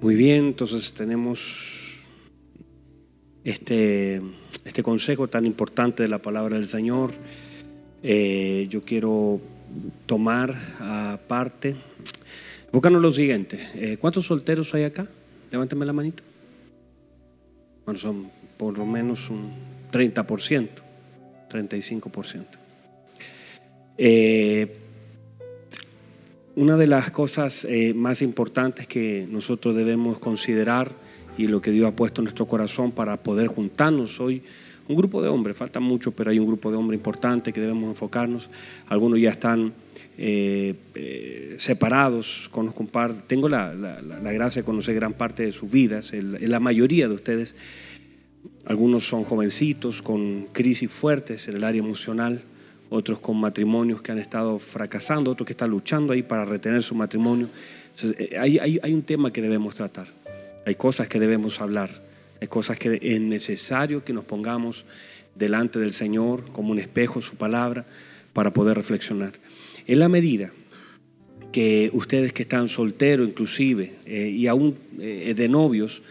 [0.00, 1.98] Muy bien, entonces tenemos
[3.42, 4.22] este,
[4.64, 7.10] este consejo tan importante de la palabra del Señor.
[8.04, 9.40] Eh, yo quiero
[10.06, 11.74] tomar aparte,
[12.66, 13.58] enfócanos lo siguiente.
[13.74, 15.04] Eh, ¿Cuántos solteros hay acá?
[15.50, 16.22] Levántame la manito.
[17.84, 19.50] Bueno, son por lo menos un
[19.90, 20.68] 30%,
[21.50, 22.44] 35%.
[23.98, 24.76] Eh,
[26.58, 30.90] una de las cosas eh, más importantes que nosotros debemos considerar
[31.36, 34.42] y lo que Dios ha puesto en nuestro corazón para poder juntarnos hoy,
[34.88, 37.88] un grupo de hombres, falta mucho, pero hay un grupo de hombres importante que debemos
[37.90, 38.50] enfocarnos.
[38.88, 39.72] Algunos ya están
[40.16, 43.72] eh, eh, separados, conozco un par, tengo la,
[44.32, 47.54] gracia de conocer gran parte de sus vidas, la mayoría de ustedes,
[48.64, 52.42] algunos son jovencitos con crisis fuertes en el área emocional,
[52.90, 56.94] otros con matrimonios que han estado fracasando, otros que están luchando ahí para retener su
[56.94, 57.48] matrimonio.
[58.18, 60.08] Eh, hay, un tema que debemos tratar,
[60.64, 61.90] hay cosas que debemos hablar,
[62.40, 64.84] hay cosas que es necesario que nos pongamos
[65.34, 67.86] delante del Señor como un espejo, su palabra,
[68.32, 69.32] para poder reflexionar.
[69.86, 70.52] En la medida
[71.52, 76.02] que ustedes que están solteros inclusive eh, y aún eh, de novios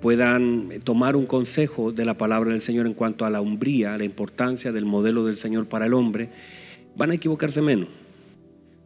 [0.00, 4.04] puedan tomar un consejo de la palabra del Señor en cuanto a la umbría, la
[4.04, 6.30] importancia del modelo del Señor para el hombre,
[6.96, 7.88] van a equivocarse menos.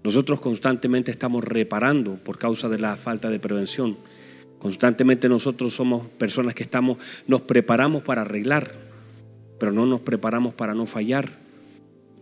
[0.05, 3.97] Nosotros constantemente estamos reparando por causa de la falta de prevención.
[4.59, 8.73] Constantemente nosotros somos personas que estamos, nos preparamos para arreglar,
[9.59, 11.29] pero no nos preparamos para no fallar.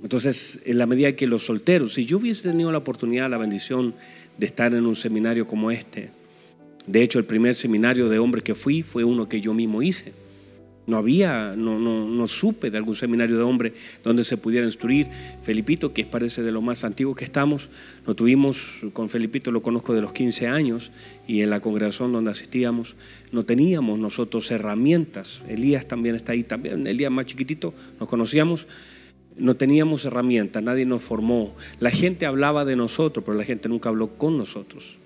[0.03, 3.95] Entonces, en la medida que los solteros, si yo hubiese tenido la oportunidad, la bendición
[4.39, 6.11] de estar en un seminario como este,
[6.87, 10.13] de hecho el primer seminario de hombres que fui fue uno que yo mismo hice.
[10.87, 15.09] No había, no, no, no supe de algún seminario de hombres donde se pudiera instruir.
[15.43, 17.71] Felipito, que parece de lo más antiguo que estamos,
[18.07, 20.91] lo tuvimos con Felipito, lo conozco de los 15 años,
[21.29, 22.97] y en la congregación donde asistíamos,
[23.31, 25.43] no teníamos nosotros herramientas.
[25.49, 28.67] Elías también está ahí, también, Elías más chiquitito, nos conocíamos,
[29.37, 31.55] no teníamos herramientas, nadie nos formó.
[31.79, 34.99] La gente hablaba de nosotros, pero la gente nunca habló con nosotros.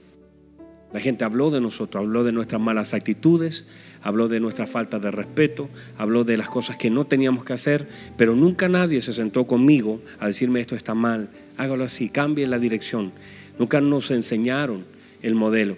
[0.95, 3.67] La gente habló de nosotros, habló de nuestras malas actitudes,
[4.01, 5.69] habló de nuestra falta de respeto,
[5.99, 10.01] habló de las cosas que no teníamos que hacer, pero nunca nadie se sentó conmigo
[10.21, 13.11] a decirme esto está mal, hágalo así, cambie la dirección.
[13.59, 14.85] Nunca nos enseñaron
[15.21, 15.77] el modelo.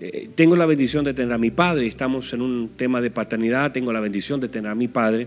[0.00, 3.72] Eh, tengo la bendición de tener a mi padre, estamos en un tema de paternidad,
[3.72, 5.26] tengo la bendición de tener a mi padre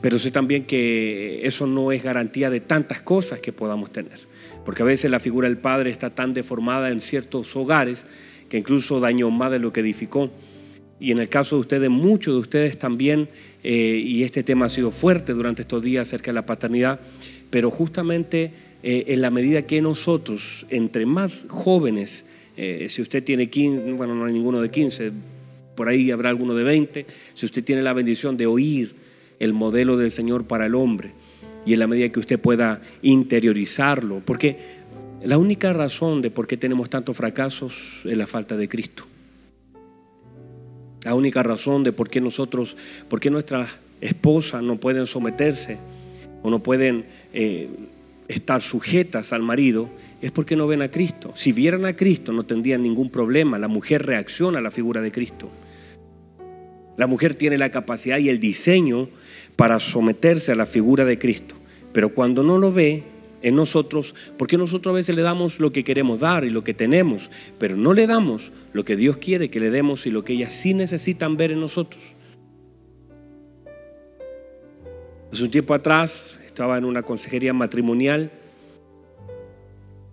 [0.00, 4.18] pero sé también que eso no es garantía de tantas cosas que podamos tener.
[4.64, 8.06] Porque a veces la figura del padre está tan deformada en ciertos hogares
[8.50, 10.28] que incluso dañó más de lo que edificó.
[10.98, 13.30] Y en el caso de ustedes, muchos de ustedes también,
[13.62, 17.00] eh, y este tema ha sido fuerte durante estos días acerca de la paternidad,
[17.48, 18.52] pero justamente
[18.82, 24.14] eh, en la medida que nosotros, entre más jóvenes, eh, si usted tiene 15, bueno,
[24.14, 25.12] no hay ninguno de 15,
[25.74, 28.94] por ahí habrá alguno de 20, si usted tiene la bendición de oír,
[29.38, 31.12] el modelo del Señor para el hombre
[31.64, 34.79] y en la medida que usted pueda interiorizarlo, porque
[35.22, 39.04] la única razón de por qué tenemos tantos fracasos es la falta de Cristo.
[41.04, 42.76] La única razón de por qué nosotros,
[43.08, 45.78] por qué nuestras esposas no pueden someterse
[46.42, 47.68] o no pueden eh,
[48.28, 49.90] estar sujetas al marido
[50.22, 51.32] es porque no ven a Cristo.
[51.34, 53.58] Si vieran a Cristo no tendrían ningún problema.
[53.58, 55.50] La mujer reacciona a la figura de Cristo.
[56.96, 59.08] La mujer tiene la capacidad y el diseño
[59.56, 61.54] para someterse a la figura de Cristo.
[61.92, 63.04] Pero cuando no lo ve
[63.42, 66.74] en nosotros, porque nosotros a veces le damos lo que queremos dar y lo que
[66.74, 70.34] tenemos, pero no le damos lo que Dios quiere que le demos y lo que
[70.34, 72.02] ellas sí necesitan ver en nosotros.
[75.32, 78.32] Hace un tiempo atrás estaba en una consejería matrimonial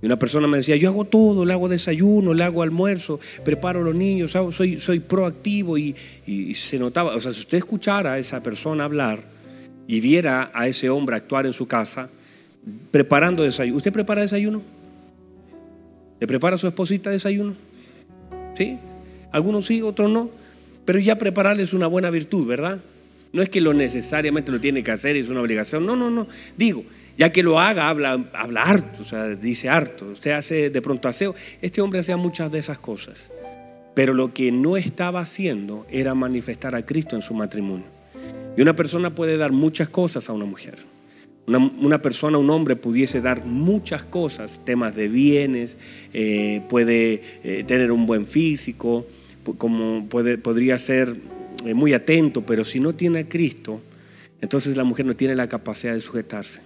[0.02, 3.82] y una persona me decía, yo hago todo, le hago desayuno, le hago almuerzo, preparo
[3.82, 5.96] a los niños, soy, soy proactivo y,
[6.54, 9.24] se notaba, o sea, si usted escuchara a esa persona hablar
[9.88, 12.12] y viera a ese hombre actuar en su casa,
[12.92, 14.62] preparando desayuno, ¿usted prepara desayuno?
[16.20, 17.56] ¿Le prepara a su esposita desayuno?
[18.56, 18.78] ¿Sí?
[19.32, 20.30] Algunos sí, otros no,
[20.86, 22.80] pero ya prepararle es una buena virtud, ¿verdad?
[23.34, 26.28] No es que lo necesariamente lo tiene que hacer, es una obligación, no, no, no,
[26.56, 26.84] digo,
[27.18, 30.06] ya que lo haga, habla, habla harto, o sea, dice harto.
[30.06, 31.34] Usted hace de pronto aseo.
[31.62, 33.32] Este hombre hacía muchas de esas cosas.
[33.96, 37.88] Pero lo que no estaba haciendo era manifestar a Cristo en su matrimonio.
[38.56, 40.78] Y una persona puede dar muchas cosas a una mujer.
[41.48, 45.78] Una, persona, un hombre pudiese dar muchas cosas, temas de bienes,
[46.14, 49.08] eh, puede eh, tener un buen físico,
[49.58, 51.16] como puede, podría ser
[51.66, 53.80] eh, muy atento, pero si no tiene a Cristo,
[54.42, 56.60] entonces la mujer no tiene la capacidad de sujetarse.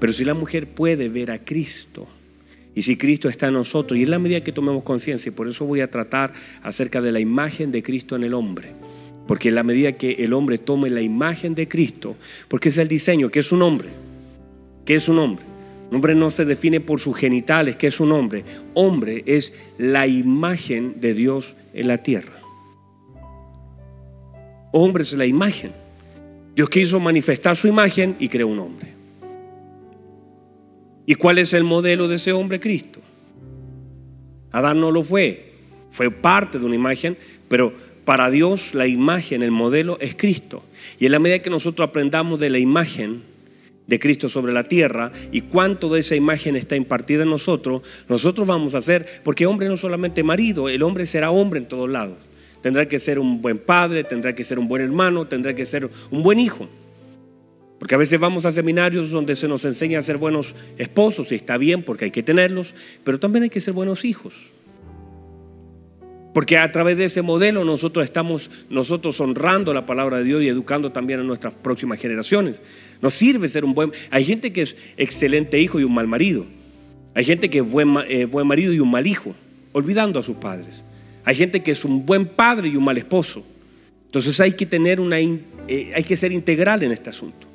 [0.00, 2.06] Pero si la mujer puede ver a Cristo
[2.74, 5.48] Y si Cristo está en nosotros, y es la medida que tomemos conciencia, y por
[5.48, 8.72] eso voy a tratar acerca de la imagen de Cristo en el hombre.
[9.26, 12.16] Porque en la medida que el hombre tome la imagen de Cristo,
[12.48, 13.88] porque es el diseño, que es un hombre,
[14.84, 15.44] que es un hombre.
[15.90, 18.44] Un hombre no se define por sus genitales, que es un hombre.
[18.74, 22.40] Hombre es la imagen de Dios en la tierra.
[24.72, 25.72] Hombre es la imagen.
[26.54, 28.94] Dios quiso manifestar su imagen y creó un hombre.
[31.06, 32.58] ¿Y cuál es el modelo de ese hombre?
[32.58, 33.00] Cristo.
[34.50, 35.52] Adán no lo fue,
[35.90, 37.16] fue parte de una imagen,
[37.48, 37.72] pero
[38.06, 40.62] para Dios la imagen, el modelo es Cristo.
[40.98, 43.24] Y en la medida que nosotros aprendamos de la imagen
[43.88, 48.46] de Cristo sobre la tierra y cuánto de esa imagen está impartida en nosotros, nosotros
[48.46, 52.16] vamos a ser, porque hombre no solamente marido, el hombre será hombre en todos lados.
[52.62, 55.90] Tendrá que ser un buen padre, tendrá que ser un buen hermano, tendrá que ser
[56.10, 56.68] un buen hijo.
[57.80, 61.34] Porque a veces vamos a seminarios donde se nos enseña a ser buenos esposos y
[61.34, 64.52] está bien porque hay que tenerlos, pero también hay que ser buenos hijos.
[66.36, 70.48] Porque a través de ese modelo nosotros estamos nosotros honrando la palabra de Dios y
[70.48, 72.60] educando también a nuestras próximas generaciones.
[73.00, 73.90] Nos sirve ser un buen...
[74.10, 76.44] Hay gente que es excelente hijo y un mal marido.
[77.14, 79.34] Hay gente que es buen, eh, buen marido y un mal hijo,
[79.72, 80.84] olvidando a sus padres.
[81.24, 83.42] Hay gente que es un buen padre y un mal esposo.
[84.04, 85.18] Entonces hay que tener una...
[85.18, 87.46] Eh, hay que ser integral en este asunto.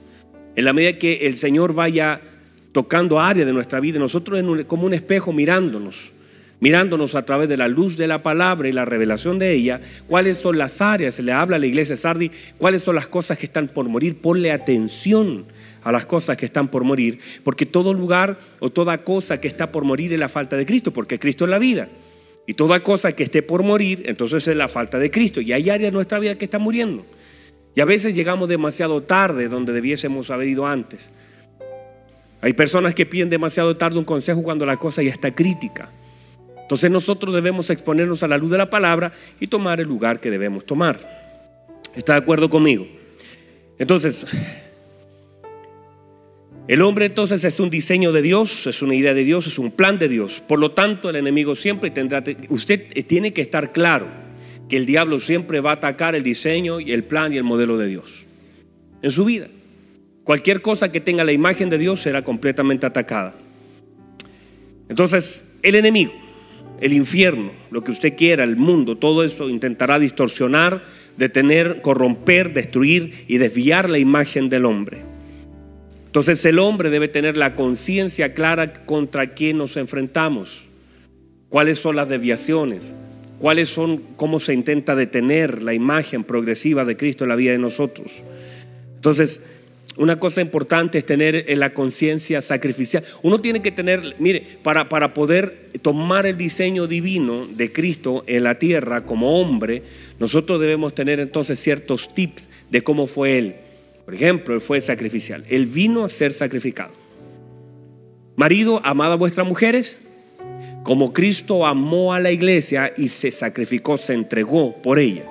[0.56, 2.20] En la medida que el Señor vaya
[2.72, 6.14] tocando áreas de nuestra vida, nosotros como un espejo mirándonos,
[6.62, 10.38] mirándonos a través de la luz de la palabra y la revelación de ella, cuáles
[10.38, 13.48] son las áreas, se le habla a la iglesia Sardi, cuáles son las cosas que
[13.48, 15.46] están por morir, ponle atención
[15.84, 19.72] a las cosas que están por morir, porque todo lugar o toda cosa que está
[19.72, 21.90] por morir es la falta de Cristo, porque Cristo es la vida.
[22.48, 25.42] Y toda cosa que esté por morir, entonces es la falta de Cristo.
[25.42, 27.06] Y hay áreas de nuestra vida que están muriendo.
[27.76, 31.10] Y a veces llegamos demasiado tarde donde debiésemos haber ido antes.
[32.42, 35.90] Hay personas que piden demasiado tarde un consejo cuando la cosa ya está crítica.
[36.72, 40.32] Entonces nosotros debemos exponernos a la luz de la palabra y tomar el lugar que
[40.32, 40.98] debemos tomar.
[41.98, 42.88] ¿Está de acuerdo conmigo?
[43.78, 44.26] Entonces,
[46.70, 49.72] el hombre entonces es un diseño de Dios, es una idea de Dios, es un
[49.72, 50.42] plan de Dios.
[50.48, 54.08] Por lo tanto, el enemigo siempre tendrá, usted tiene que estar claro
[54.70, 57.78] que el diablo siempre va a atacar el diseño y el plan y el modelo
[57.78, 58.26] de Dios
[59.02, 59.50] en su vida.
[60.24, 63.36] Cualquier cosa que tenga la imagen de Dios será completamente atacada.
[64.88, 66.14] Entonces, el enemigo,
[66.82, 70.84] el infierno, lo que usted quiera, el mundo, todo eso intentará distorsionar,
[71.16, 74.98] detener, corromper, destruir y desviar la imagen del hombre.
[76.08, 80.66] Entonces el hombre debe tener la conciencia clara contra quién nos enfrentamos,
[81.50, 82.94] cuáles son las desviaciones,
[83.38, 87.60] cuáles son, cómo se intenta detener la imagen progresiva de Cristo en la vida de
[87.60, 88.24] nosotros.
[88.96, 89.44] Entonces,
[89.98, 93.04] una cosa importante es tener la conciencia sacrificial.
[93.24, 98.44] Uno tiene que tener, mire, para, para poder tomar el diseño divino de Cristo en
[98.44, 99.84] la tierra como hombre,
[100.20, 103.56] nosotros debemos tener entonces ciertos tips de cómo fue Él.
[104.06, 105.46] Por ejemplo, Él fue sacrificial.
[105.50, 106.94] Él vino a ser sacrificado.
[108.36, 110.00] Marido, amad a vuestras mujeres
[110.84, 115.31] como Cristo amó a la iglesia y se sacrificó, se entregó por ella.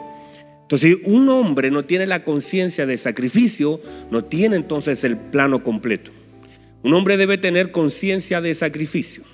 [0.70, 3.80] Entonces, si un hombre no tiene la conciencia de sacrificio,
[4.12, 6.12] no tiene entonces el plano completo.
[6.84, 9.24] Un hombre debe tener conciencia de sacrificio.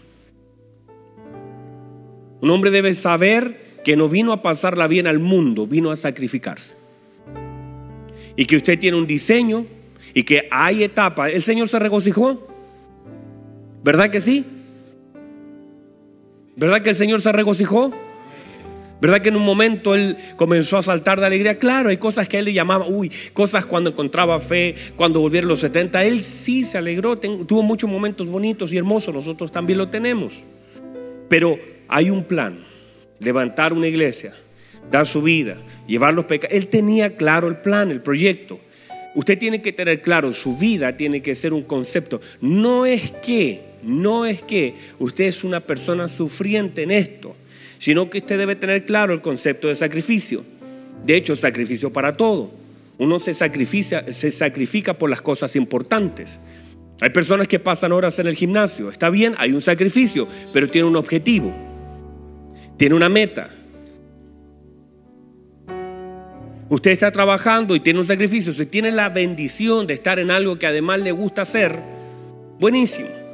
[2.41, 6.75] Un hombre debe saber que no vino a pasarla bien al mundo, vino a sacrificarse.
[8.35, 9.67] Y que usted tiene un diseño
[10.15, 11.35] y que hay etapas.
[11.35, 12.49] El Señor se regocijó.
[13.85, 14.43] ¿Verdad que sí?
[16.57, 17.93] ¿Verdad que el Señor se regocijó?
[19.01, 21.59] ¿Verdad que en un momento él comenzó a saltar de alegría?
[21.59, 25.61] Claro, hay cosas que él le llamaba, uy, cosas cuando encontraba fe, cuando volvieron los
[25.61, 26.05] 70.
[26.05, 30.43] Él sí se alegró, tuvo muchos momentos bonitos y hermosos, nosotros también lo tenemos.
[31.29, 32.65] Pero hay un plan,
[33.19, 34.33] levantar una iglesia,
[34.91, 36.57] dar su vida, llevar los pecados.
[36.57, 38.61] Él tenía claro el plan, el proyecto.
[39.15, 42.21] Usted tiene que tener claro, su vida tiene que ser un concepto.
[42.41, 47.37] No es que no es que usted es una persona sufriente en esto,
[47.79, 50.45] sino que usted debe tener claro el concepto de sacrificio.
[51.05, 52.51] De hecho, sacrificio para todo.
[52.99, 56.39] Uno se sacrifica, se sacrifica por las cosas importantes.
[57.01, 58.89] Hay personas que pasan horas en el gimnasio.
[58.89, 61.55] Está bien, hay un sacrificio, pero tiene un objetivo.
[62.79, 63.51] Tiene una meta.
[66.69, 68.53] Usted está trabajando y tiene un sacrificio.
[68.53, 71.79] Si tiene la bendición de estar en algo que además le gusta hacer,
[72.59, 73.26] buenísimo.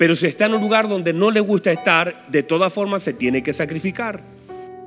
[0.00, 3.12] Pero si está en un lugar donde no le gusta estar, de todas formas se
[3.12, 4.22] tiene que sacrificar.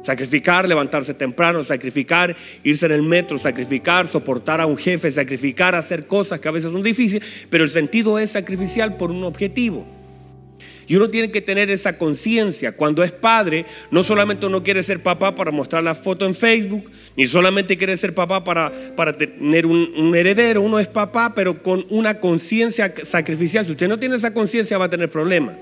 [0.01, 6.08] Sacrificar, levantarse temprano, sacrificar, irse en el metro, sacrificar, soportar a un jefe, sacrificar, hacer
[6.08, 9.86] cosas que a veces son difíciles, pero el sentido es sacrificial por un objetivo.
[10.87, 12.75] Y uno tiene que tener esa conciencia.
[12.75, 16.89] Cuando es padre, no solamente uno quiere ser papá para mostrar la foto en Facebook,
[17.15, 20.61] ni solamente quiere ser papá para, para tener un, un heredero.
[20.61, 23.65] Uno es papá, pero con una conciencia sacrificial.
[23.65, 25.55] Si usted no tiene esa conciencia, va a tener problemas.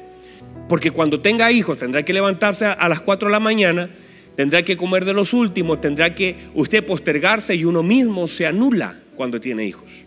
[0.67, 3.89] Porque cuando tenga hijos, tendrá que levantarse a las 4 de la mañana,
[4.35, 8.95] tendrá que comer de los últimos, tendrá que usted postergarse y uno mismo se anula
[9.15, 10.05] cuando tiene hijos.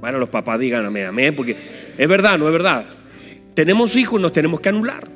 [0.00, 1.56] Bueno, los papás digan amén, amén, porque
[1.96, 2.84] es verdad, no es verdad.
[3.54, 5.08] Tenemos hijos, nos tenemos que anular.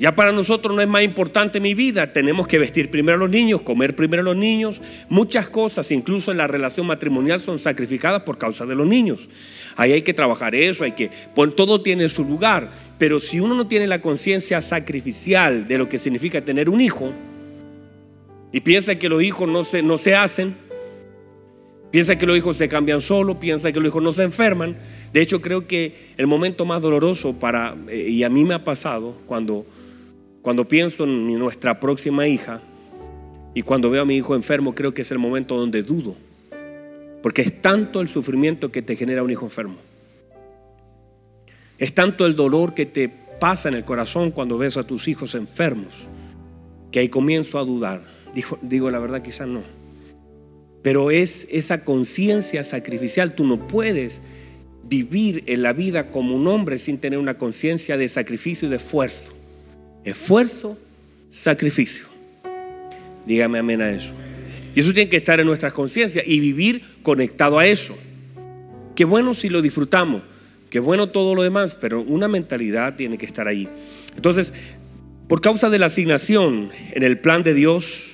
[0.00, 3.28] Ya para nosotros no es más importante mi vida, tenemos que vestir primero a los
[3.28, 4.80] niños, comer primero a los niños.
[5.10, 9.28] Muchas cosas, incluso en la relación matrimonial, son sacrificadas por causa de los niños.
[9.76, 12.70] Ahí hay que trabajar eso, hay que, pues, todo tiene su lugar.
[12.98, 17.12] Pero si uno no tiene la conciencia sacrificial de lo que significa tener un hijo,
[18.52, 20.56] y piensa que los hijos no se, no se hacen,
[21.90, 24.76] Piensa que los hijos se cambian solo, piensa que los hijos no se enferman.
[25.12, 28.62] De hecho, creo que el momento más doloroso para, eh, y a mí me ha
[28.62, 29.66] pasado, cuando,
[30.40, 32.60] cuando pienso en nuestra próxima hija
[33.54, 36.16] y cuando veo a mi hijo enfermo, creo que es el momento donde dudo.
[37.22, 39.76] Porque es tanto el sufrimiento que te genera un hijo enfermo.
[41.76, 45.34] Es tanto el dolor que te pasa en el corazón cuando ves a tus hijos
[45.34, 46.06] enfermos,
[46.92, 48.02] que ahí comienzo a dudar.
[48.62, 49.79] Digo la verdad, quizás no.
[50.82, 53.34] Pero es esa conciencia sacrificial.
[53.34, 54.20] Tú no puedes
[54.88, 58.76] vivir en la vida como un hombre sin tener una conciencia de sacrificio y de
[58.76, 59.32] esfuerzo.
[60.04, 60.78] Esfuerzo,
[61.28, 62.06] sacrificio.
[63.26, 64.12] Dígame amén a eso.
[64.74, 67.96] Y eso tiene que estar en nuestras conciencias y vivir conectado a eso.
[68.94, 70.22] Qué bueno si lo disfrutamos,
[70.68, 73.68] qué bueno todo lo demás, pero una mentalidad tiene que estar ahí.
[74.16, 74.52] Entonces,
[75.28, 78.09] por causa de la asignación en el plan de Dios,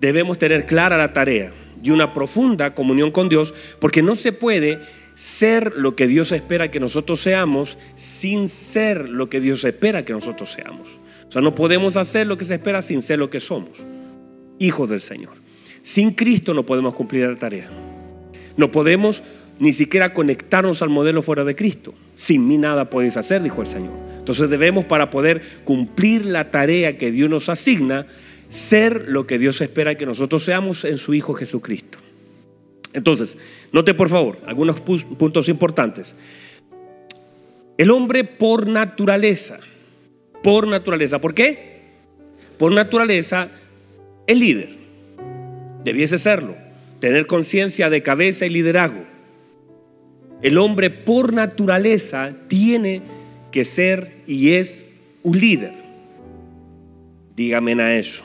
[0.00, 4.80] debemos tener clara la tarea y una profunda comunión con Dios, porque no se puede
[5.14, 10.12] ser lo que Dios espera que nosotros seamos sin ser lo que Dios espera que
[10.12, 11.00] nosotros seamos.
[11.28, 13.78] O sea, no podemos hacer lo que se espera sin ser lo que somos,
[14.58, 15.34] hijos del Señor.
[15.82, 17.70] Sin Cristo no podemos cumplir la tarea.
[18.56, 19.22] No podemos
[19.58, 21.94] ni siquiera conectarnos al modelo fuera de Cristo.
[22.14, 23.94] Sin mí nada podéis hacer, dijo el Señor.
[24.18, 28.06] Entonces debemos para poder cumplir la tarea que Dios nos asigna,
[28.48, 31.98] ser lo que Dios espera que nosotros seamos en su Hijo Jesucristo.
[32.92, 33.36] Entonces,
[33.72, 36.14] note por favor algunos puntos importantes.
[37.76, 39.58] El hombre por naturaleza,
[40.42, 41.76] por naturaleza, ¿por qué?
[42.58, 43.48] Por naturaleza
[44.26, 44.70] es líder,
[45.84, 46.56] debiese serlo,
[47.00, 49.04] tener conciencia de cabeza y liderazgo.
[50.40, 53.02] El hombre por naturaleza tiene
[53.50, 54.86] que ser y es
[55.22, 55.74] un líder.
[57.36, 58.24] Dígame a eso.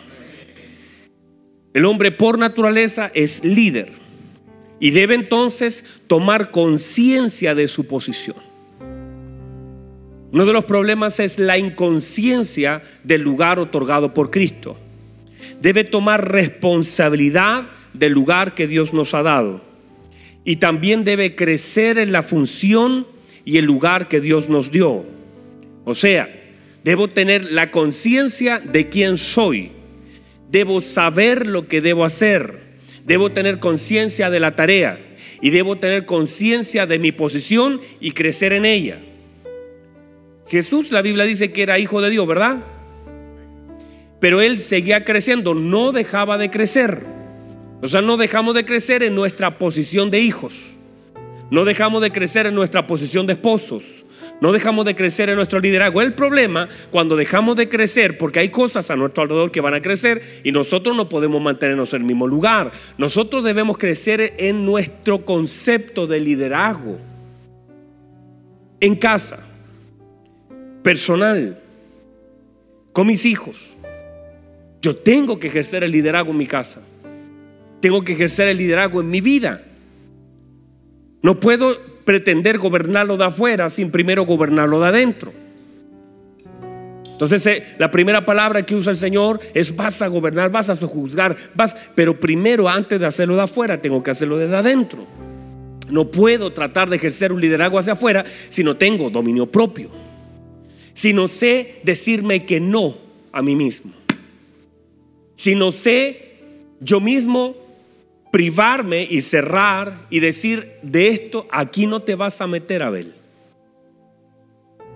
[1.73, 3.91] El hombre por naturaleza es líder
[4.79, 8.35] y debe entonces tomar conciencia de su posición.
[10.31, 14.77] Uno de los problemas es la inconsciencia del lugar otorgado por Cristo.
[15.61, 19.61] Debe tomar responsabilidad del lugar que Dios nos ha dado.
[20.43, 23.05] Y también debe crecer en la función
[23.45, 25.05] y el lugar que Dios nos dio.
[25.85, 26.29] O sea,
[26.83, 29.71] debo tener la conciencia de quién soy
[30.51, 32.59] Debo saber lo que debo hacer.
[33.05, 34.99] Debo tener conciencia de la tarea.
[35.41, 38.99] Y debo tener conciencia de mi posición y crecer en ella.
[40.47, 42.57] Jesús, la Biblia dice que era hijo de Dios, ¿verdad?
[44.19, 47.05] Pero él seguía creciendo, no dejaba de crecer.
[47.81, 50.73] O sea, no dejamos de crecer en nuestra posición de hijos.
[51.49, 54.05] No dejamos de crecer en nuestra posición de esposos.
[54.39, 56.01] No dejamos de crecer en nuestro liderazgo.
[56.01, 59.81] El problema cuando dejamos de crecer, porque hay cosas a nuestro alrededor que van a
[59.81, 62.71] crecer y nosotros no podemos mantenernos en el mismo lugar.
[62.97, 66.99] Nosotros debemos crecer en nuestro concepto de liderazgo.
[68.79, 69.39] En casa,
[70.81, 71.59] personal,
[72.93, 73.77] con mis hijos.
[74.81, 76.81] Yo tengo que ejercer el liderazgo en mi casa.
[77.79, 79.63] Tengo que ejercer el liderazgo en mi vida.
[81.21, 85.33] No puedo pretender gobernarlo de afuera sin primero gobernarlo de adentro.
[87.21, 90.75] Entonces eh, la primera palabra que usa el Señor es vas a gobernar, vas a
[90.75, 95.05] juzgar, vas, pero primero antes de hacerlo de afuera tengo que hacerlo desde adentro.
[95.89, 99.91] No puedo tratar de ejercer un liderazgo hacia afuera si no tengo dominio propio.
[100.93, 102.95] Si no sé decirme que no
[103.31, 103.91] a mí mismo.
[105.35, 106.39] Si no sé
[106.79, 107.55] yo mismo
[108.31, 113.13] privarme y cerrar y decir, de esto aquí no te vas a meter, Abel.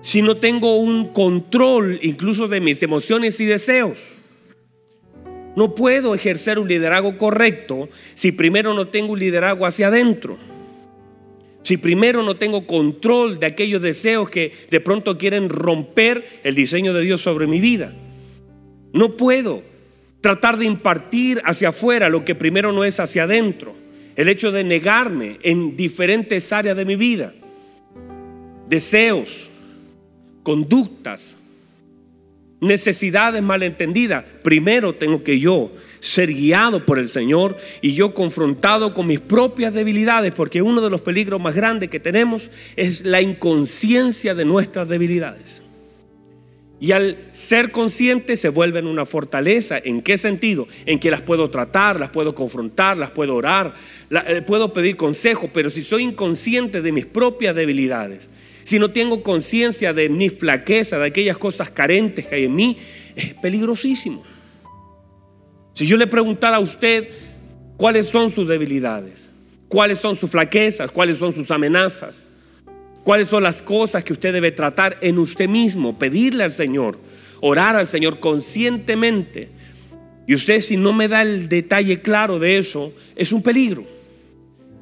[0.02, 4.14] Si no tengo un control incluso de mis emociones y deseos.
[5.56, 10.38] No puedo ejercer un liderazgo correcto si primero no tengo un liderazgo hacia adentro.
[11.64, 16.94] Si primero no tengo control de aquellos deseos que de pronto quieren romper el diseño
[16.94, 17.94] de Dios sobre mi vida.
[18.94, 19.64] No puedo
[20.26, 23.76] tratar de impartir hacia afuera lo que primero no es hacia adentro.
[24.16, 27.32] El hecho de negarme en diferentes áreas de mi vida.
[28.68, 29.52] Deseos,
[30.42, 31.38] conductas,
[32.60, 34.26] necesidades malentendidas.
[34.42, 39.76] Primero tengo que yo ser guiado por el Señor y yo confrontado con mis propias
[39.76, 44.90] debilidades, porque uno de los peligros más grandes que tenemos es la inconsciencia de nuestras
[44.90, 45.62] debilidades.
[46.80, 49.80] Y al ser consciente se vuelven una fortaleza.
[49.84, 50.68] ¿En qué sentido?
[50.86, 53.74] En que las puedo tratar, las puedo confrontar, las puedo orar,
[54.10, 58.30] eh, puedo pedir consejo, pero si soy inconsciente de mis propias debilidades,
[58.64, 62.78] si no tengo conciencia de mi flaqueza, de aquellas cosas carentes que hay en mí,
[63.16, 64.24] es peligrosísimo.
[65.74, 67.10] Si yo le preguntara a usted
[67.78, 69.30] cuáles son sus debilidades,
[69.68, 72.28] cuáles son sus flaquezas, cuáles son sus amenazas,
[73.06, 77.00] cuáles son las cosas que usted debe tratar en usted mismo, pedirle al Señor,
[77.40, 79.50] orar al Señor conscientemente.
[80.26, 83.86] Y usted si no me da el detalle claro de eso, es un peligro.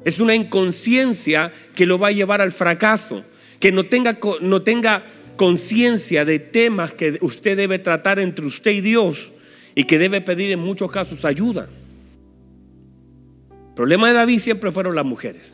[0.06, 3.24] Es una inconsciencia que lo va a llevar al fracaso,
[3.60, 5.04] que no tenga, no tenga
[5.36, 9.32] conciencia de temas que usted debe tratar entre usted y Dios
[9.74, 11.68] y que debe pedir en muchos casos ayuda.
[13.50, 15.52] El problema de David siempre fueron las mujeres.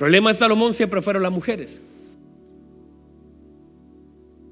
[0.00, 1.78] Problema de Salomón siempre fueron las mujeres.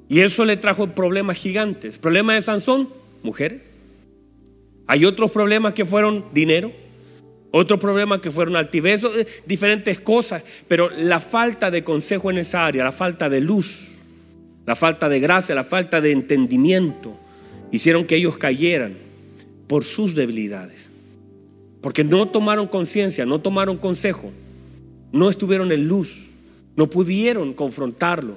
[0.07, 1.97] Y eso le trajo problemas gigantes.
[1.97, 2.90] Problema de Sansón,
[3.23, 3.71] mujeres.
[4.87, 6.71] Hay otros problemas que fueron dinero,
[7.50, 12.67] otros problemas que fueron altivez, eh, diferentes cosas, pero la falta de consejo en esa
[12.67, 13.93] área, la falta de luz,
[14.67, 17.17] la falta de gracia, la falta de entendimiento,
[17.73, 18.99] hicieron que ellos cayeran
[19.67, 20.90] por sus debilidades.
[21.81, 24.31] Porque no tomaron conciencia, no tomaron consejo,
[25.12, 26.31] no estuvieron en luz,
[26.77, 28.37] no pudieron confrontarlo.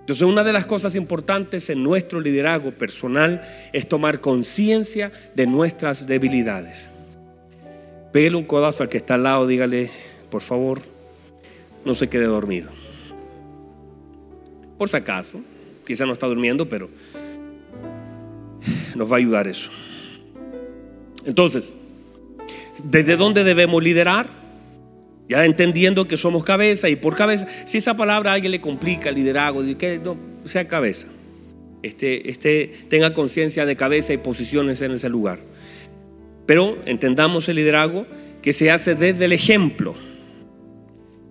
[0.00, 6.06] Entonces una de las cosas importantes en nuestro liderazgo personal es tomar conciencia de nuestras
[6.06, 6.90] debilidades.
[8.12, 9.90] Pégale un codazo al que está al lado, dígale,
[10.30, 10.80] por favor,
[11.84, 12.70] no se quede dormido
[14.80, 15.42] por si acaso.
[15.86, 16.88] Quizá no está durmiendo, pero
[18.94, 19.70] nos va a ayudar eso.
[21.26, 21.74] Entonces,
[22.84, 24.39] ¿desde dónde debemos liderar?
[25.30, 29.12] Ya entendiendo que somos cabeza y por cabeza, si esa palabra a alguien le complica
[29.12, 31.06] liderazgo, que no sea cabeza,
[31.84, 35.38] este, este, tenga conciencia de cabeza y posiciones en ese lugar.
[36.46, 38.08] Pero entendamos el liderazgo
[38.42, 39.94] que se hace desde el ejemplo.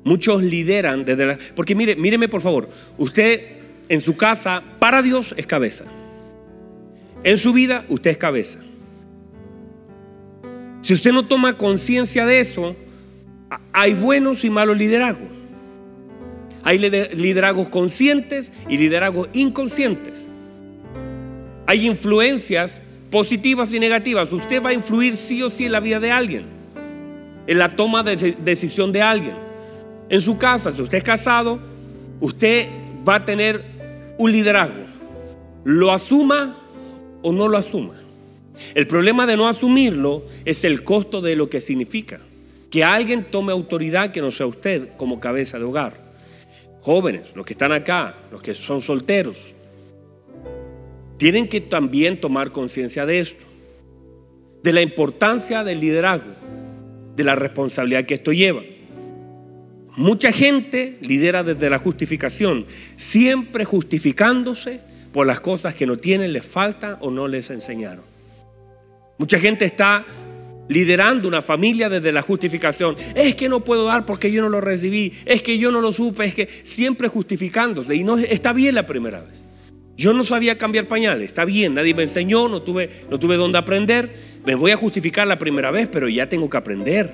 [0.06, 1.38] Muchos lideran desde la...
[1.54, 3.42] Porque mire, míreme por favor, usted
[3.90, 5.84] en su casa, para Dios es cabeza.
[7.26, 8.60] En su vida, usted es cabeza.
[10.84, 12.78] Si usted no toma conciencia de eso,
[13.74, 15.28] hay buenos y malos liderazgos.
[16.64, 20.28] Hay liderazgos conscientes y liderazgos inconscientes.
[21.66, 24.32] Hay influencias positivas y negativas.
[24.32, 26.44] Usted va a influir sí o sí en la vida de alguien,
[27.48, 29.50] en la toma de decisión de alguien
[30.10, 31.60] en su casa, si usted es casado,
[32.20, 32.68] usted
[33.08, 33.64] va a tener
[34.18, 34.86] un liderazgo.
[35.64, 36.58] Lo asuma
[37.22, 37.94] o no lo asuma.
[38.74, 42.20] El problema de no asumirlo es el costo de lo que significa.
[42.70, 46.10] Que alguien tome autoridad que no sea usted como cabeza de hogar.
[46.82, 49.52] Jóvenes, los que están acá, los que son solteros,
[51.18, 53.46] tienen que también tomar conciencia de esto.
[54.64, 56.32] De la importancia del liderazgo,
[57.16, 58.62] de la responsabilidad que esto lleva.
[59.96, 64.80] Mucha gente lidera desde la justificación, siempre justificándose
[65.12, 68.06] por las cosas que no tienen, les faltan o no les enseñaron.
[69.18, 70.06] Mucha gente está
[70.70, 72.96] liderando una familia desde la justificación.
[73.16, 75.92] Es que no puedo dar porque yo no lo recibí, es que yo no lo
[75.92, 77.96] supe, es que siempre justificándose.
[77.96, 79.40] Y no está bien la primera vez.
[79.98, 83.58] Yo no sabía cambiar pañales, está bien, nadie me enseñó, no tuve, no tuve dónde
[83.58, 84.40] aprender.
[84.46, 87.14] Me voy a justificar la primera vez, pero ya tengo que aprender.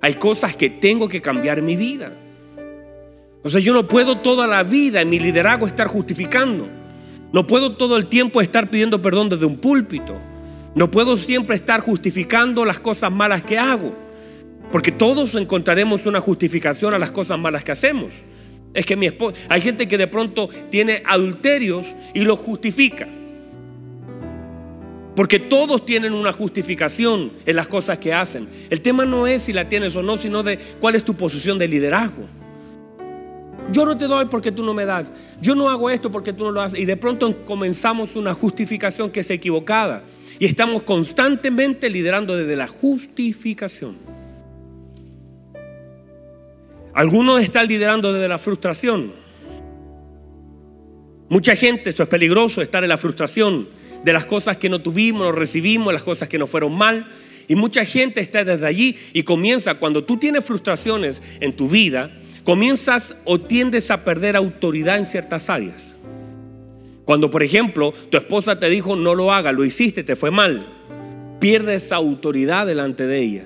[0.00, 2.12] Hay cosas que tengo que cambiar mi vida.
[3.42, 6.68] O sea, yo no puedo toda la vida en mi liderazgo estar justificando.
[7.32, 10.31] No puedo todo el tiempo estar pidiendo perdón desde un púlpito.
[10.74, 13.92] No puedo siempre estar justificando las cosas malas que hago.
[14.70, 18.14] Porque todos encontraremos una justificación a las cosas malas que hacemos.
[18.72, 23.06] Es que mi esposa, hay gente que de pronto tiene adulterios y los justifica.
[25.14, 28.48] Porque todos tienen una justificación en las cosas que hacen.
[28.70, 31.58] El tema no es si la tienes o no, sino de cuál es tu posición
[31.58, 32.26] de liderazgo.
[33.70, 35.12] Yo no te doy porque tú no me das.
[35.40, 36.78] Yo no hago esto porque tú no lo haces.
[36.78, 40.02] Y de pronto comenzamos una justificación que es equivocada.
[40.42, 43.96] Y estamos constantemente liderando desde la justificación.
[46.92, 49.12] Algunos están liderando desde la frustración.
[51.28, 53.68] Mucha gente, esto es peligroso, estar en la frustración
[54.04, 57.06] de las cosas que no tuvimos, no recibimos, las cosas que no fueron mal.
[57.46, 62.10] Y mucha gente está desde allí y comienza, cuando tú tienes frustraciones en tu vida,
[62.42, 65.94] comienzas o tiendes a perder autoridad en ciertas áreas.
[67.04, 70.64] Cuando, por ejemplo, tu esposa te dijo no lo haga, lo hiciste, te fue mal,
[71.40, 73.44] pierdes autoridad delante de ella.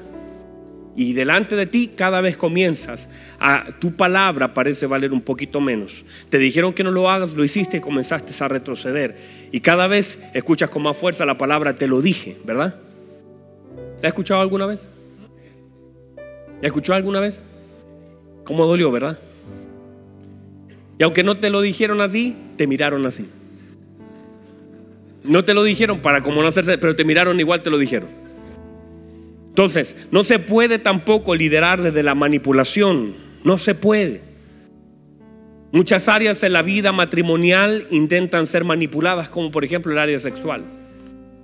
[0.98, 6.06] Y delante de ti cada vez comienzas a tu palabra parece valer un poquito menos.
[6.30, 9.16] Te dijeron que no lo hagas, lo hiciste y comenzaste a retroceder.
[9.52, 12.76] Y cada vez escuchas con más fuerza la palabra te lo dije, ¿verdad?
[14.00, 14.88] ¿La has escuchado alguna vez?
[16.62, 17.40] ¿La escuchó alguna vez?
[18.44, 19.18] ¿Cómo dolió, verdad?
[20.98, 23.28] Y aunque no te lo dijeron así, te miraron así.
[25.26, 28.08] No te lo dijeron para como no hacerse, pero te miraron igual, te lo dijeron.
[29.48, 33.14] Entonces, no se puede tampoco liderar desde la manipulación.
[33.42, 34.20] No se puede.
[35.72, 40.64] Muchas áreas en la vida matrimonial intentan ser manipuladas, como por ejemplo el área sexual.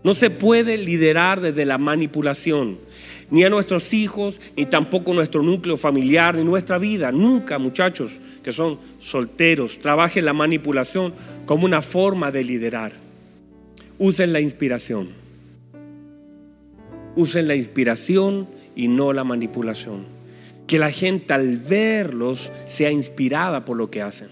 [0.05, 2.79] No se puede liderar desde la manipulación,
[3.31, 7.13] ni a nuestros hijos, ni tampoco nuestro núcleo familiar, ni nuestra vida.
[7.13, 11.15] Nunca, muchachos que son solteros, trabajen la manipulación
[11.47, 13.02] como una forma de liderar.
[13.99, 15.11] Usen la inspiración.
[17.15, 20.05] Usen la inspiración y no la manipulación.
[20.67, 24.29] Que la gente al verlos sea inspirada por lo que hacen.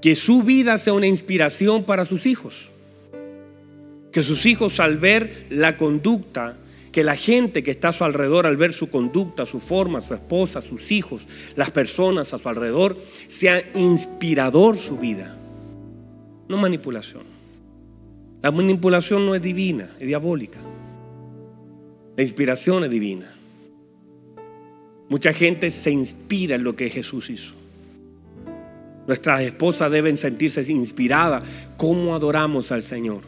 [0.00, 2.70] Que su vida sea una inspiración para sus hijos.
[4.10, 6.56] Que sus hijos al ver la conducta,
[6.90, 10.14] que la gente que está a su alrededor al ver su conducta, su forma, su
[10.14, 11.26] esposa, sus hijos,
[11.56, 15.38] las personas a su alrededor, sea inspirador su vida.
[16.52, 17.22] No manipulación.
[18.42, 20.58] La manipulación no es divina, es diabólica.
[22.14, 23.34] La inspiración es divina.
[25.08, 27.54] Mucha gente se inspira en lo que Jesús hizo.
[29.06, 31.42] Nuestras esposas deben sentirse inspiradas
[31.78, 33.22] cómo adoramos al Señor,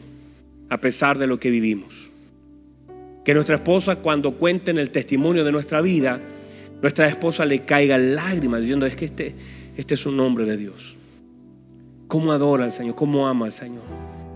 [0.69, 2.11] a pesar de lo que vivimos.
[3.23, 6.21] Que nuestra esposa cuando cuenten el testimonio de nuestra vida,
[6.79, 9.33] nuestra esposa le caiga lágrimas diciendo, es que este,
[9.77, 10.94] este es un nombre de Dios.
[12.07, 12.95] ¿Cómo adora al Señor?
[12.95, 13.83] ¿Cómo ama al Señor?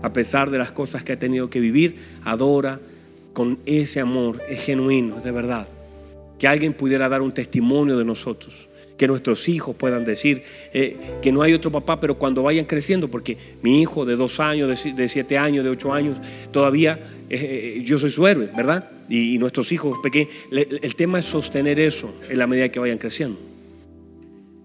[0.02, 2.80] a pesar de las cosas que ha tenido que vivir, adora
[3.32, 5.68] con ese amor, es genuino, es de verdad.
[6.38, 11.32] Que alguien pudiera dar un testimonio de nosotros, que nuestros hijos puedan decir eh, que
[11.32, 15.08] no hay otro papá, pero cuando vayan creciendo, porque mi hijo de dos años, de,
[15.08, 16.18] siete años, de ocho años,
[16.50, 18.90] todavía eh, eh, yo soy su héroe, ¿verdad?
[19.08, 23.49] Y, nuestros hijos pequeños, el tema es sostener eso en la medida que vayan creciendo.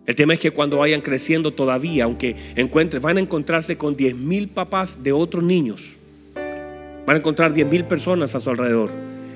[0.06, 4.16] El tema es que cuando vayan creciendo todavía, aunque encuentren, van a encontrarse con 10
[4.16, 5.98] mil papás de otros niños.
[6.36, 8.92] Van a encontrar 10 mil personas a su alrededor.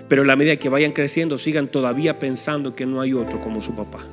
[0.08, 3.62] Pero en la medida que vayan creciendo, sigan todavía pensando que no hay otro como
[3.62, 4.06] su papá.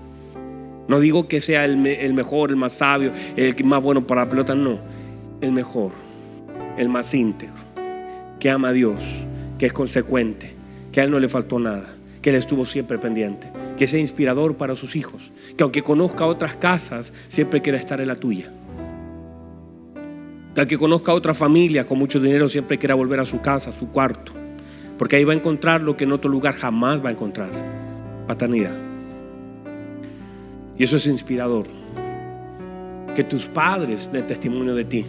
[0.89, 4.55] No digo que sea el, mejor, el más sabio, el más bueno para la pelota,
[4.55, 4.79] no.
[5.43, 5.93] El mejor,
[6.79, 7.55] el más íntegro,
[8.39, 9.03] que ama a Dios,
[9.59, 10.55] que es consecuente,
[10.93, 14.57] que a él no le faltó nada, que él estuvo siempre pendiente que sea inspirador
[14.57, 18.53] para sus hijos, que aunque conozca otras casas, siempre quiera estar en la tuya.
[20.55, 23.73] Que aunque conozca otra familia con mucho dinero, siempre quiera volver a su casa, a
[23.73, 24.33] su cuarto,
[24.99, 27.51] porque ahí va a encontrar lo que en otro lugar jamás va a encontrar,
[28.27, 28.77] paternidad.
[30.79, 31.67] Y eso es inspirador.
[33.15, 35.07] Que tus padres den testimonio de ti.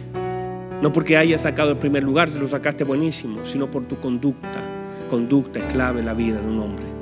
[0.80, 4.62] No porque hayas sacado el primer lugar, se lo sacaste buenísimo, sino por tu conducta.
[5.10, 6.97] Conducta es clave en la vida de un hombre.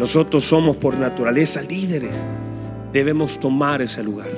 [0.00, 2.24] Nosotros somos por naturaleza líderes.
[2.90, 4.30] Debemos tomar ese lugar.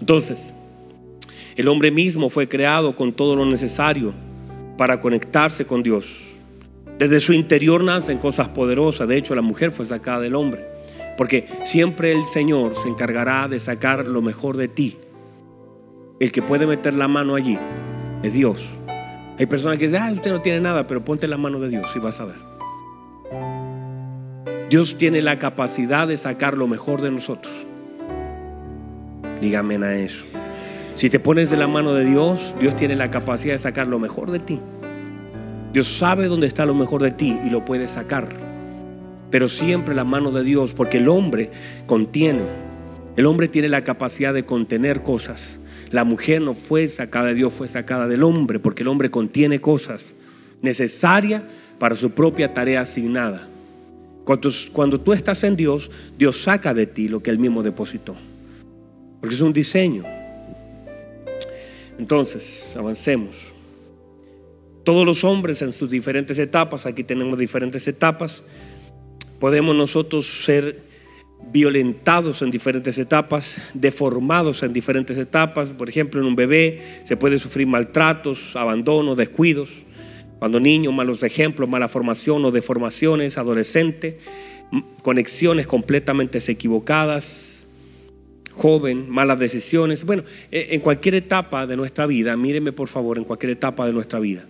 [0.00, 0.54] Entonces,
[1.56, 4.14] el hombre mismo fue creado con todo lo necesario
[4.76, 6.34] para conectarse con Dios.
[7.00, 9.08] Desde su interior nacen cosas poderosas.
[9.08, 10.68] De hecho, la mujer fue sacada del hombre.
[11.16, 14.96] Porque siempre el Señor se encargará de sacar lo mejor de ti.
[16.20, 17.58] El que puede meter la mano allí
[18.22, 18.77] es Dios.
[19.38, 21.86] Hay personas que dicen, ah, usted no tiene nada, pero ponte la mano de Dios
[21.94, 22.48] y vas a ver.
[24.68, 27.66] Dios tiene la capacidad de sacar lo mejor de nosotros.
[29.40, 30.24] Dígame a eso.
[30.94, 34.00] Si te pones de la mano de Dios, Dios tiene la capacidad de sacar lo
[34.00, 34.60] mejor de ti.
[35.72, 38.28] Dios sabe dónde está lo mejor de ti y lo puede sacar.
[39.30, 41.52] Pero siempre la mano de Dios, porque el hombre
[41.86, 42.42] contiene.
[43.16, 45.60] El hombre tiene la capacidad de contener cosas.
[45.90, 49.60] La mujer no fue sacada de Dios, fue sacada del hombre, porque el hombre contiene
[49.60, 50.14] cosas
[50.60, 51.42] necesarias
[51.78, 53.48] para su propia tarea asignada.
[54.72, 58.14] Cuando, tú estás en Dios, Dios saca de ti lo que Él mismo depositó.
[59.20, 60.04] Porque es un diseño.
[61.98, 63.54] Entonces, avancemos.
[64.84, 68.44] Todos los hombres en sus diferentes etapas, aquí tenemos diferentes etapas,
[69.40, 70.87] podemos nosotros ser
[71.52, 75.72] violentados en diferentes etapas, deformados en diferentes etapas.
[75.72, 79.86] Por ejemplo, en un bebé se puede sufrir maltratos, abandono, descuidos.
[80.38, 84.18] Cuando niño, malos ejemplos, mala formación o deformaciones, adolescente,
[85.02, 87.66] conexiones completamente equivocadas,
[88.52, 90.04] joven, malas decisiones.
[90.04, 93.92] Bueno, e, en cualquier etapa de nuestra vida, míreme por favor, en cualquier etapa de
[93.92, 94.46] nuestra vida,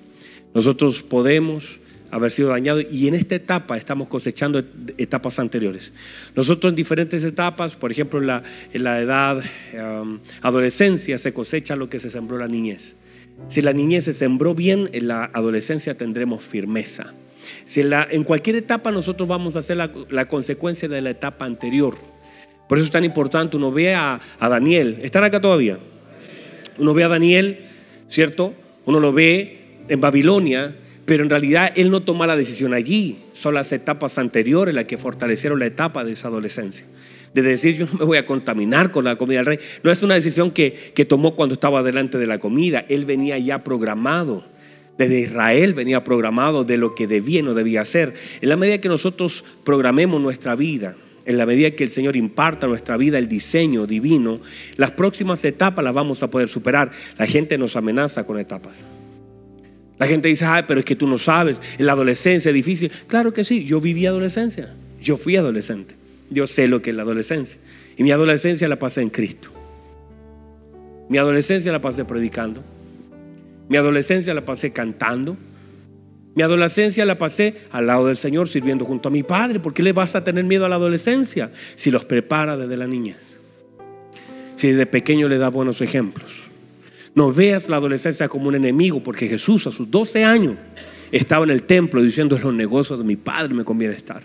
[0.55, 1.79] nosotros podemos
[2.11, 4.63] haber sido dañados y en esta etapa estamos cosechando
[4.97, 5.93] etapas anteriores.
[6.35, 8.43] Nosotros en diferentes etapas, por ejemplo en la,
[8.73, 9.43] en la edad
[9.75, 12.95] um, adolescencia, se cosecha lo que se sembró la niñez.
[13.47, 17.15] Si la niñez se sembró bien, en la adolescencia tendremos firmeza.
[17.65, 21.11] Si en, la, en cualquier etapa nosotros vamos a hacer la, la, consecuencia de la
[21.11, 21.97] etapa anterior.
[22.69, 25.79] Por eso es tan importante, uno ve a, a Daniel, ¿están acá todavía?
[26.79, 27.67] Uno ve a Daniel,
[28.09, 28.55] ¿cierto?
[28.85, 30.77] Uno lo ve en Babilonia,
[31.09, 34.99] pero en realidad él no toma la decisión allí, son las etapas anteriores las que
[34.99, 36.85] fortalecieron la etapa de esa adolescencia.
[37.33, 39.59] De decir, yo no me voy a contaminar con la comida del rey.
[39.83, 42.85] No es una decisión que, que tomó cuando estaba delante de la comida.
[42.91, 44.45] Él venía ya programado.
[44.99, 48.13] Desde Israel venía programado de lo que debía y no debía hacer.
[48.43, 50.95] En la medida que nosotros programemos nuestra vida,
[51.25, 54.41] en la medida que el Señor imparta a nuestra vida el diseño divino,
[54.77, 56.91] las próximas etapas las vamos a poder superar.
[57.17, 58.85] La gente nos amenaza con etapas.
[59.99, 62.91] La gente dice, ay, pero es que tú no sabes, en la adolescencia es difícil.
[63.09, 65.95] Claro que sí, yo viví adolescencia, yo fui adolescente,
[66.31, 67.59] yo sé lo que es la adolescencia.
[67.97, 69.51] Y mi adolescencia la pasé en Cristo.
[71.09, 72.63] Mi adolescencia la pasé predicando.
[73.69, 75.37] Mi adolescencia la pasé cantando.
[76.35, 79.59] Mi adolescencia la pasé al lado del Señor sirviendo junto a mi Padre.
[79.59, 82.87] ¿Por qué le vas a tener miedo a la adolescencia si los prepara desde la
[82.87, 83.39] niñez?
[84.55, 86.48] Si desde pequeño le da buenos ejemplos.
[87.19, 90.55] No veas la adolescencia como un enemigo, porque Jesús a sus 12 años
[91.11, 94.23] estaba en el templo diciendo, en los negocios de mi Padre me conviene estar.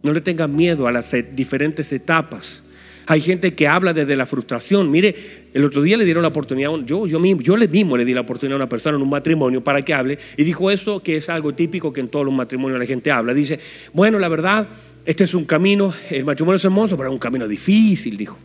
[0.00, 2.62] No le tengas miedo a las diferentes etapas.
[3.06, 4.92] Hay gente que habla desde la frustración.
[4.92, 5.12] Mire,
[5.52, 8.20] el otro día le dieron la oportunidad, yo, yo, mismo, yo mismo le di la
[8.20, 11.28] oportunidad a una persona en un matrimonio para que hable y dijo eso que es
[11.28, 13.34] algo típico que en todos los matrimonios la gente habla.
[13.34, 13.58] Dice,
[13.92, 14.68] bueno, la verdad,
[15.04, 18.38] este es un camino, el matrimonio es hermoso, pero es un camino difícil, dijo.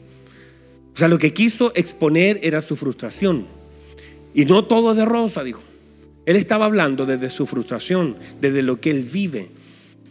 [0.91, 3.58] O sea, lo que quiso exponer era su frustración.
[4.33, 5.61] Y no todo de rosa, dijo.
[6.25, 9.49] Él estaba hablando desde su frustración, desde lo que él vive.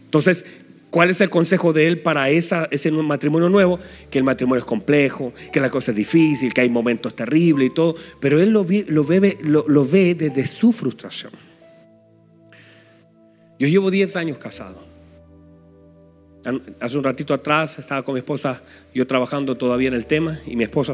[0.03, 0.45] Entonces,
[0.89, 3.79] ¿cuál es el consejo de él para esa, ese matrimonio nuevo?
[4.09, 7.73] Que el matrimonio es complejo, que la cosa es difícil, que hay momentos terribles y
[7.73, 7.95] todo.
[8.19, 11.31] Pero él lo, lo, ve, lo, ve desde su frustración.
[13.57, 14.83] Yo llevo 10 años casado.
[16.79, 18.61] Hace un ratito atrás estaba con mi esposa,
[18.93, 20.93] yo trabajando todavía en el tema, y mi esposa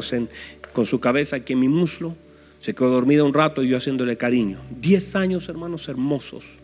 [0.72, 2.14] con su cabeza aquí en mi muslo.
[2.66, 4.58] Se quedó dormida un rato y yo haciéndole cariño.
[4.80, 6.58] Diez años, hermanos, hermosos.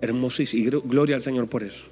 [0.00, 1.82] Hermosos y gloria al Señor por eso.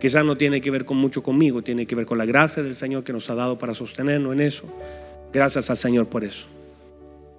[0.00, 2.74] Quizás no tiene que ver con mucho conmigo, tiene que ver con la gracia del
[2.74, 4.64] Señor que nos ha dado para sostenernos en eso.
[5.30, 6.46] Gracias al Señor por eso.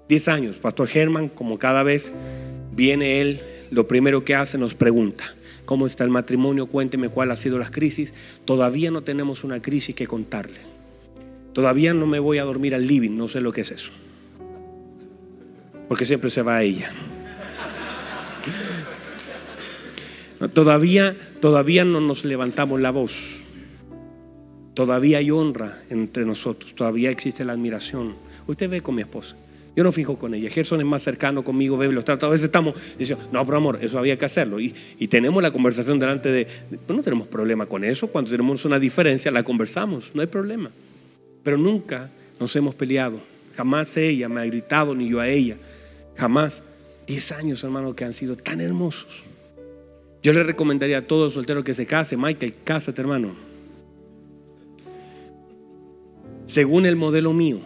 [0.08, 2.14] Diez años, Pastor Germán, como cada vez
[2.76, 5.24] viene él, lo primero que hace nos pregunta,
[5.66, 6.68] ¿cómo está el matrimonio?
[6.68, 8.14] Cuénteme cuál ha sido las crisis.
[8.46, 10.60] Todavía no tenemos una crisis que contarle.
[11.54, 13.92] Todavía no me voy a dormir al living, no sé lo que es eso
[15.94, 16.92] porque siempre se va a ella.
[20.52, 23.44] Todavía, todavía no nos levantamos la voz.
[24.74, 26.74] Todavía hay honra entre nosotros.
[26.74, 28.16] Todavía existe la admiración.
[28.48, 29.36] Usted ve con mi esposa.
[29.76, 30.50] Yo no fijo con ella.
[30.50, 32.26] Gerson es más cercano conmigo, ve los tratos.
[32.28, 34.60] A veces estamos diciendo, no, pero amor, eso había que hacerlo.
[34.60, 36.48] Y, y tenemos la conversación delante de.
[36.88, 38.08] Pues no tenemos problema con eso.
[38.08, 40.10] Cuando tenemos una diferencia, la conversamos.
[40.16, 40.72] No hay problema.
[41.44, 43.22] Pero nunca nos hemos peleado.
[43.56, 45.58] Jamás ella me ha gritado, ni yo a ella.
[46.16, 46.64] Jamás.
[47.08, 49.24] Diez años, hermano, que han sido tan hermosos.
[50.22, 52.16] Yo le recomendaría a todo soltero que se case.
[52.16, 53.36] Michael, cásate, hermano.
[56.46, 57.60] Según el modelo mío,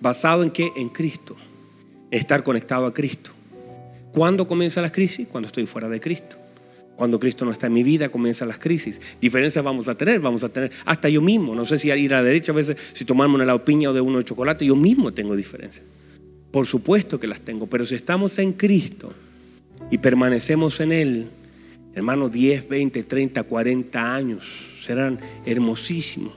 [0.00, 0.70] basado en qué?
[0.76, 1.36] En Cristo.
[2.10, 3.32] Estar conectado a Cristo.
[4.12, 5.26] ¿Cuándo comienza la crisis?
[5.26, 6.36] Cuando estoy fuera de Cristo.
[6.94, 9.00] Cuando Cristo no está en mi vida, comienzan las crisis.
[9.20, 11.54] Diferencias vamos a tener, vamos a tener, hasta yo mismo.
[11.54, 13.92] No sé si ir a la derecha, a veces si tomarme una helado piña o
[13.92, 15.84] de uno de chocolate, yo mismo tengo diferencias.
[16.56, 19.12] Por supuesto que las tengo, pero si estamos en Cristo
[19.90, 21.26] y permanecemos en Él,
[21.94, 24.42] hermanos, 10, 20, 30, 40 años
[24.80, 26.32] serán hermosísimos.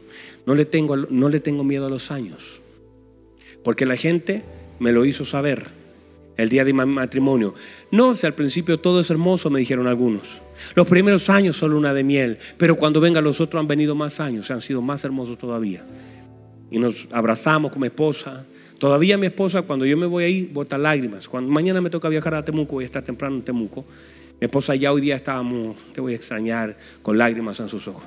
[0.45, 2.62] No le tengo, no le tengo miedo a los años,
[3.63, 4.43] porque la gente
[4.79, 5.67] me lo hizo saber
[6.36, 7.55] el día de mi matrimonio.
[7.89, 10.41] No, si al principio todo es hermoso, me dijeron algunos.
[10.75, 14.19] Los primeros años son luna de miel, pero cuando vengan los otros han venido más
[14.19, 15.86] años, han sido más hermosos todavía.
[16.69, 18.45] Y nos abrazamos con mi esposa,
[18.79, 21.27] Todavía mi esposa, cuando yo me voy ahí, bota lágrimas.
[21.27, 23.85] Cuando mañana me toca viajar a Temuco, voy a estar temprano en Temuco.
[24.39, 28.05] Mi esposa ya hoy día estábamos, te voy a extrañar, con lágrimas en sus ojos.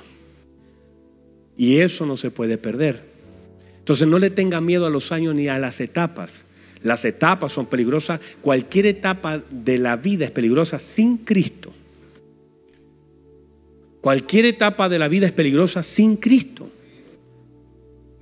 [1.55, 3.03] Y eso no se puede perder.
[3.77, 6.43] Entonces no le tenga miedo a los años ni a las etapas.
[6.81, 8.19] Las etapas son peligrosas.
[8.41, 11.71] Cualquier etapa de la vida es peligrosa sin Cristo.
[14.01, 16.67] Cualquier etapa de la vida es peligrosa sin Cristo.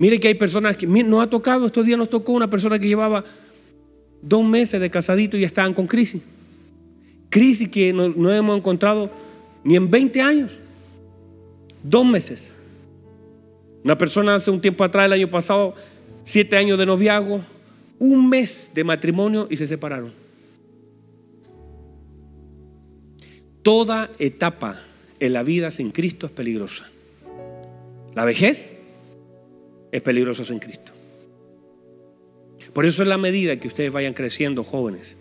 [0.02, 2.88] Mire que hay personas que nos ha tocado, estos días nos tocó una persona que
[2.88, 3.24] llevaba
[4.20, 6.20] dos meses de casadito y estaban con crisis.
[7.30, 9.08] Crisis que no, no hemos encontrado
[9.62, 10.58] ni en 20 años.
[11.84, 12.52] Dos meses.
[13.84, 15.76] Una persona hace un tiempo atrás, el año pasado,
[16.24, 17.40] siete años de noviazgo,
[18.00, 20.12] un mes de matrimonio y se separaron.
[23.62, 24.82] Toda etapa
[25.20, 26.90] en la vida sin Cristo es peligrosa.
[28.16, 28.81] La vejez
[29.92, 30.90] es peligroso sin Cristo.
[32.72, 35.16] Por eso en la medida que ustedes vayan creciendo jóvenes,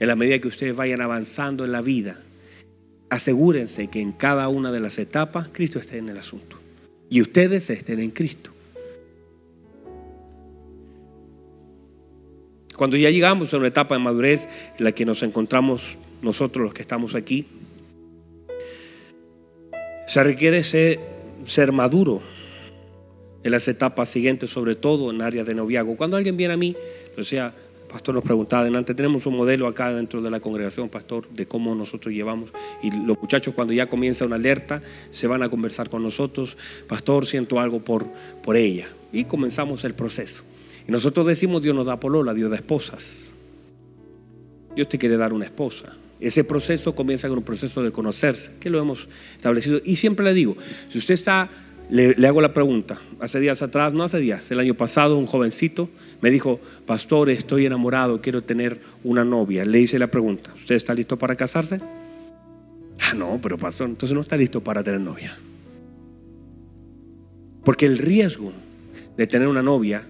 [0.00, 2.20] en la medida que ustedes vayan avanzando en la vida,
[3.08, 6.58] asegúrense que en cada una de las etapas Cristo esté en el asunto.
[7.08, 8.50] Y ustedes estén en Cristo.
[12.76, 14.46] Cuando ya llegamos a una etapa de madurez
[14.78, 17.46] en la que nos encontramos nosotros los que estamos aquí,
[20.06, 22.22] se requiere ser maduro
[23.48, 25.96] en las etapas siguientes, sobre todo en áreas de noviazgo.
[25.96, 26.76] Cuando alguien viene a mí,
[27.16, 27.54] o sea,
[27.88, 31.74] pastor nos preguntaba adelante, tenemos un modelo acá dentro de la congregación, pastor, de cómo
[31.74, 32.50] nosotros llevamos.
[32.82, 37.26] Y los muchachos cuando ya comienza una alerta, se van a conversar con nosotros, pastor,
[37.26, 38.06] siento algo por,
[38.42, 38.88] por ella.
[39.12, 40.42] Y comenzamos el proceso.
[40.86, 43.32] Y nosotros decimos, Dios nos da polola, Dios da esposas.
[44.76, 45.96] Dios te quiere dar una esposa.
[46.20, 49.80] Ese proceso comienza con un proceso de conocerse, que lo hemos establecido.
[49.84, 50.54] Y siempre le digo,
[50.88, 51.48] si usted está
[51.90, 53.00] le, hago la pregunta.
[53.20, 55.88] Hace días atrás, no hace días, el año pasado, un jovencito
[56.20, 59.64] me dijo, pastor, estoy enamorado, quiero tener una novia.
[59.64, 61.80] Le hice la pregunta, ¿usted está listo para casarse?
[63.00, 65.36] Ah, no, pero pastor, entonces no está listo para tener novia.
[67.64, 68.52] Porque el riesgo
[69.16, 70.06] de tener una novia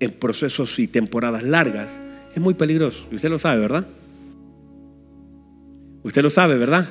[0.00, 1.98] en procesos y temporadas largas
[2.34, 3.06] es muy peligroso.
[3.10, 3.86] Y usted lo sabe, ¿verdad?
[6.02, 6.88] Usted lo sabe, ¿verdad?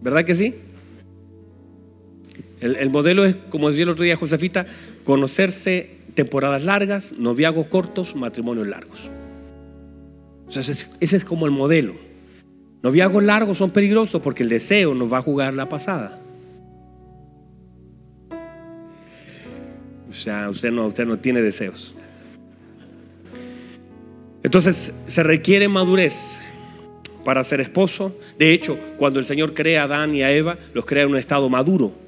[0.00, 0.54] ¿Verdad que sí?
[2.62, 4.66] El, modelo es, como decía el otro día Josefita,
[5.02, 9.10] conocerse temporadas largas, noviagos cortos, matrimonios largos.
[10.46, 11.94] Entonces, ese es como el modelo.
[12.82, 16.20] Noviagos largos son peligrosos porque el deseo nos va a jugar la pasada.
[20.08, 21.94] O sea, usted no, usted no tiene deseos.
[24.44, 26.38] Entonces, se requiere madurez
[27.24, 28.16] para ser esposo.
[28.38, 31.16] De hecho, cuando el Señor crea a Adán y a Eva, los crea en un
[31.16, 32.01] estado maduro.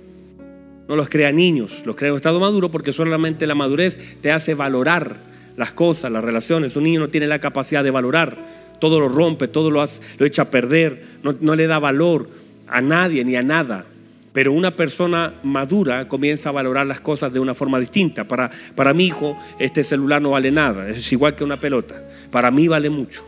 [0.89, 4.55] No los crea niños, los crea en estado maduro porque solamente la madurez te hace
[4.55, 5.17] valorar
[5.57, 6.77] las cosas, las relaciones.
[6.77, 8.37] Un niño no tiene la capacidad de valorar,
[8.81, 9.85] todo lo rompe, todo lo,
[10.19, 12.29] lo echa a perder, no, le da valor
[12.67, 13.87] a nadie ni a nada.
[14.33, 18.27] Pero una persona madura comienza a valorar las cosas de una forma distinta.
[18.27, 22.03] Para, para mi hijo, este celular no vale nada, es igual que una pelota.
[22.31, 23.25] Para mí vale mucho.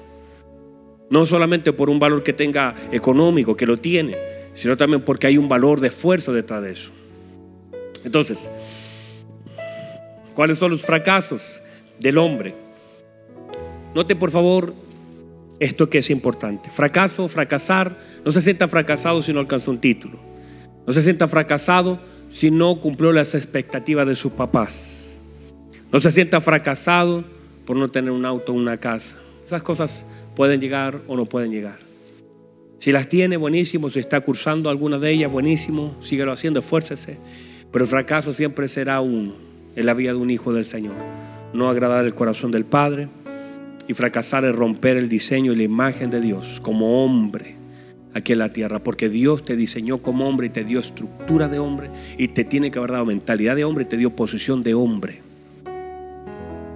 [1.08, 4.16] No solamente por un valor que tenga económico, que lo tiene,
[4.54, 6.90] sino también porque hay un valor de esfuerzo detrás de eso.
[8.06, 8.48] Entonces,
[10.32, 11.60] ¿cuáles son los fracasos
[11.98, 12.54] del hombre?
[13.94, 14.72] Note por favor
[15.58, 16.70] esto que es importante.
[16.70, 20.18] Fracaso, fracasar, no se sienta fracasado si no alcanzó un título.
[20.86, 21.98] No se sienta fracasado
[22.30, 25.20] si no cumplió las expectativas de sus papás.
[25.92, 27.24] No se sienta fracasado
[27.64, 29.16] por no tener un auto o una casa.
[29.44, 31.78] Esas cosas pueden llegar o no pueden llegar.
[32.78, 33.90] Si las tiene, buenísimo.
[33.90, 35.96] Si está cursando alguna de ellas, buenísimo.
[36.00, 37.18] Síguelo haciendo, esfuércese.
[37.76, 39.34] Pero el fracaso siempre será uno
[39.74, 40.94] en la vida de un hijo del Señor.
[41.52, 43.10] No agradar el corazón del Padre
[43.86, 47.54] y fracasar es romper el diseño y la imagen de Dios como hombre
[48.14, 51.58] aquí en la tierra, porque Dios te diseñó como hombre y te dio estructura de
[51.58, 54.72] hombre y te tiene que haber dado mentalidad de hombre y te dio posición de
[54.72, 55.20] hombre.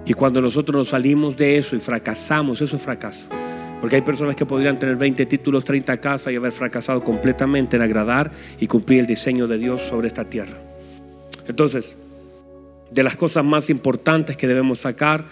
[0.05, 3.27] Y cuando nosotros nos salimos de eso y fracasamos, eso es fracaso.
[3.79, 7.81] Porque hay personas que podrían tener 20 títulos, 30 casas y haber fracasado completamente en
[7.81, 10.70] agradar y cumplir el diseño de Dios sobre esta tierra.
[11.51, 11.97] Entonces,
[12.91, 15.27] de las cosas más importantes que debemos sacar,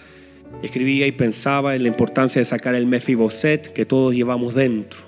[0.62, 5.00] escribía y pensaba en la importancia de sacar el mefiboset que todos llevamos dentro.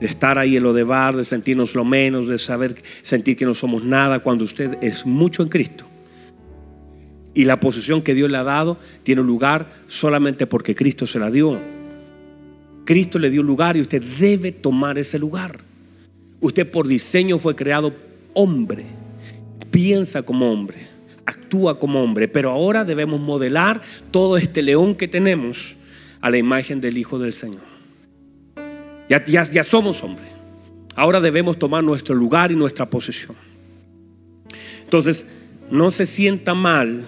[0.00, 3.46] De estar ahí en lo de bar, de sentirnos lo menos, de saber sentir que
[3.46, 5.86] no somos nada cuando usted es mucho en Cristo.
[7.32, 11.30] Y la posición que Dios le ha dado tiene lugar solamente porque Cristo se la
[11.30, 11.58] dio.
[12.84, 15.60] Cristo le dio lugar y usted debe tomar ese lugar.
[16.42, 17.94] Usted por diseño fue creado
[18.34, 18.84] hombre
[19.72, 20.86] piensa como hombre,
[21.26, 23.80] actúa como hombre, pero ahora debemos modelar
[24.12, 25.74] todo este león que tenemos
[26.20, 27.72] a la imagen del Hijo del Señor.
[29.08, 30.28] Ya, ya, somos hombres.
[30.94, 33.34] Ahora debemos tomar nuestro lugar y nuestra posición.
[34.84, 35.26] Entonces,
[35.70, 37.02] no se sienta mal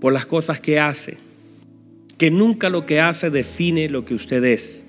[0.00, 1.18] por las cosas que hace,
[2.18, 4.86] que nunca lo que hace define lo que usted es.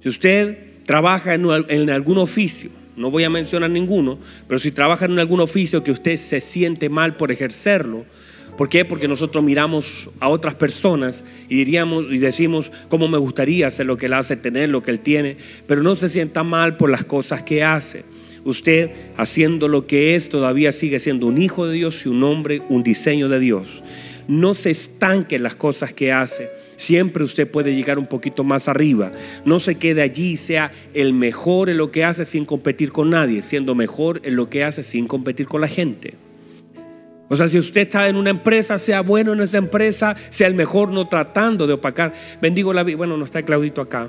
[0.00, 5.18] Si usted trabaja en algún oficio, no voy a mencionar ninguno, pero si trabaja en
[5.18, 8.04] algún oficio que usted se siente mal por ejercerlo,
[8.60, 8.84] ¿Por qué?
[8.84, 13.96] Porque nosotros miramos a otras personas y diríamos y decimos cómo me gustaría hacer lo
[13.96, 17.02] que él hace, tener lo que él tiene, pero no se sienta mal por las
[17.02, 18.04] cosas que hace.
[18.44, 22.60] Usted haciendo lo que es todavía sigue siendo un hijo de Dios y un hombre,
[22.68, 23.82] un diseño de Dios.
[24.28, 26.50] No se estanque en las cosas que hace.
[26.80, 29.12] Siempre usted puede llegar un poquito más arriba.
[29.44, 33.42] No se quede allí sea el mejor en lo que hace sin competir con nadie,
[33.42, 36.14] siendo mejor en lo que hace sin competir con la gente.
[37.28, 40.54] O sea, si usted está en una empresa, sea bueno en esa empresa, sea el
[40.54, 42.14] mejor, no tratando de opacar.
[42.40, 42.96] Bendigo la vida.
[42.96, 44.08] Bueno, no está Claudito acá,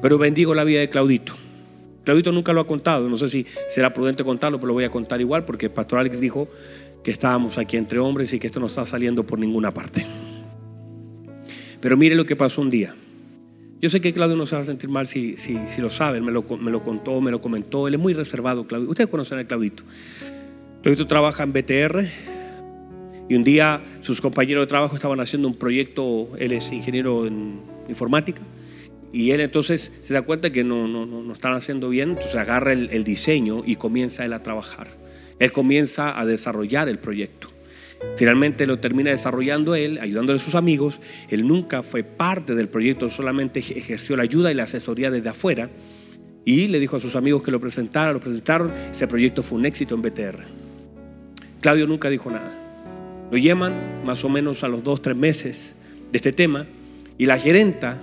[0.00, 1.34] pero bendigo la vida de Claudito.
[2.02, 3.10] Claudito nunca lo ha contado.
[3.10, 5.98] No sé si será prudente contarlo, pero lo voy a contar igual porque el pastor
[5.98, 6.48] Alex dijo
[7.04, 10.06] que estábamos aquí entre hombres y que esto no está saliendo por ninguna parte.
[11.82, 12.94] Pero mire lo que pasó un día.
[13.80, 16.20] Yo sé que Claudio no se va a sentir mal si, si, si lo sabe,
[16.20, 17.88] me lo, me lo contó, me lo comentó.
[17.88, 18.88] Él es muy reservado, Claudio.
[18.88, 19.82] Ustedes conocen a Claudito.
[20.82, 22.06] Claudito trabaja en BTR
[23.28, 27.60] y un día sus compañeros de trabajo estaban haciendo un proyecto, él es ingeniero en
[27.88, 28.42] informática,
[29.12, 32.72] y él entonces se da cuenta que no, no, no, están haciendo bien, entonces agarra
[32.72, 34.88] el, el diseño y comienza él a trabajar.
[35.38, 37.51] Él comienza a desarrollar el proyecto.
[38.16, 41.00] Finalmente lo termina desarrollando él, ayudándole a sus amigos.
[41.28, 45.70] Él nunca fue parte del proyecto, solamente ejerció la ayuda y la asesoría desde afuera.
[46.44, 48.72] Y le dijo a sus amigos que lo presentara, lo presentaron.
[48.90, 50.38] Ese proyecto fue un éxito en BTR.
[51.60, 52.58] Claudio nunca dijo nada.
[53.30, 53.72] Lo llaman
[54.04, 55.74] más o menos a los dos, tres meses
[56.10, 56.66] de este tema
[57.16, 57.98] y la gerenta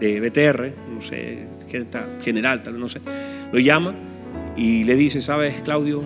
[0.00, 3.00] de BTR, no sé, gerenta general, tal vez no sé,
[3.52, 3.94] lo llama
[4.56, 6.04] y le dice, sabes, Claudio,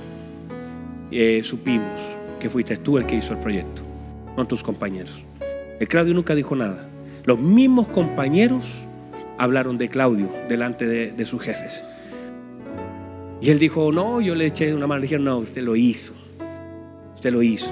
[1.11, 3.83] eh, supimos que fuiste tú el que hizo el proyecto,
[4.37, 5.25] no tus compañeros.
[5.81, 6.89] El Claudio nunca dijo nada.
[7.25, 8.65] Los mismos compañeros
[9.39, 11.85] hablaron de Claudio delante de, sus jefes.
[13.41, 15.01] Y él dijo, no, yo le eché una mano.
[15.01, 16.13] Le dijeron, no, usted lo hizo.
[17.15, 17.71] Usted lo hizo.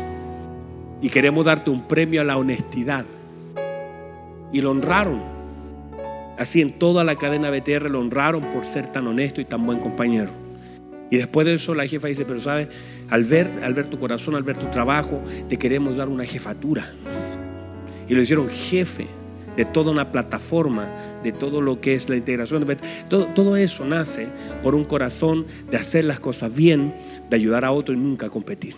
[1.03, 3.05] Y queremos darte un premio a la honestidad.
[4.53, 5.21] Y lo honraron.
[6.39, 9.81] Así en toda la cadena BTR lo honraron por ser tan honesto y tan buen
[9.81, 10.46] compañero.
[11.11, 12.69] Y después de eso la jefa dice, pero sabes,
[13.09, 16.93] al ver, al ver tu corazón, al ver tu trabajo, te queremos dar una jefatura.
[18.09, 19.07] Y lo hicieron jefe
[19.57, 20.89] de toda una plataforma,
[21.23, 22.67] de todo lo que es la integración.
[23.09, 24.27] Todo, todo eso nace
[24.63, 26.95] por un corazón de hacer las cosas bien,
[27.31, 28.75] de ayudar a otro y nunca competir.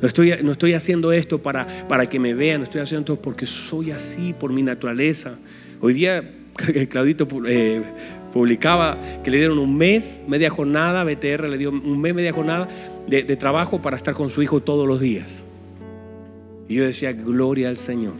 [0.00, 3.22] No estoy, no estoy haciendo esto para, para que me vean, no estoy haciendo esto
[3.22, 5.36] porque soy así por mi naturaleza.
[5.80, 6.32] Hoy día
[6.88, 7.82] Claudito eh,
[8.32, 12.68] publicaba que le dieron un mes, media jornada, BTR le dio un mes, media jornada
[13.06, 15.44] de, trabajo para estar con su hijo todos los días.
[16.68, 18.14] Y yo decía, gloria al Señor.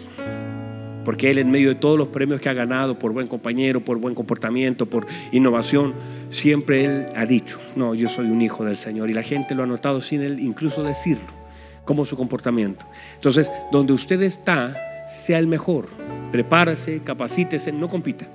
[1.04, 3.98] Porque Él en medio de todos los premios que ha ganado por buen compañero, por
[3.98, 5.94] buen comportamiento, por innovación,
[6.30, 9.10] siempre Él ha dicho, no, yo soy un hijo del Señor.
[9.10, 11.36] Y la gente lo ha notado sin Él incluso decirlo
[11.84, 12.84] como su comportamiento.
[13.14, 14.74] Entonces, donde usted está,
[15.08, 15.88] sea el mejor.
[16.32, 18.26] Prepárese, capacítese, no compita.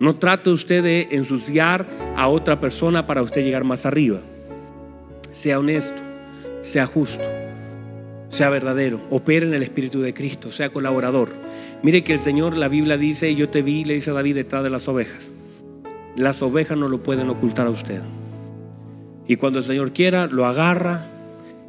[0.00, 1.86] No trate usted de ensuciar
[2.16, 4.20] a otra persona para usted llegar más arriba.
[5.32, 6.00] Sea honesto,
[6.60, 7.24] sea justo,
[8.28, 11.30] sea verdadero, opere en el Espíritu de Cristo, sea colaborador.
[11.82, 14.62] Mire que el Señor, la Biblia dice, yo te vi, le dice a David detrás
[14.62, 15.30] de las ovejas.
[16.16, 18.02] Las ovejas no lo pueden ocultar a usted.
[19.26, 21.06] Y cuando el Señor quiera, lo agarra,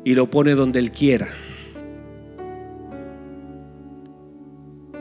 [0.03, 1.27] y lo pone donde Él quiera.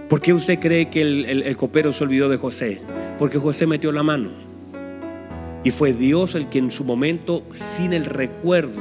[0.09, 2.81] ¿Por qué usted cree que el, copero se olvidó de José?
[3.19, 4.31] Porque José metió la mano.
[5.65, 8.81] Y fue Dios el que en su momento, sin el recuerdo,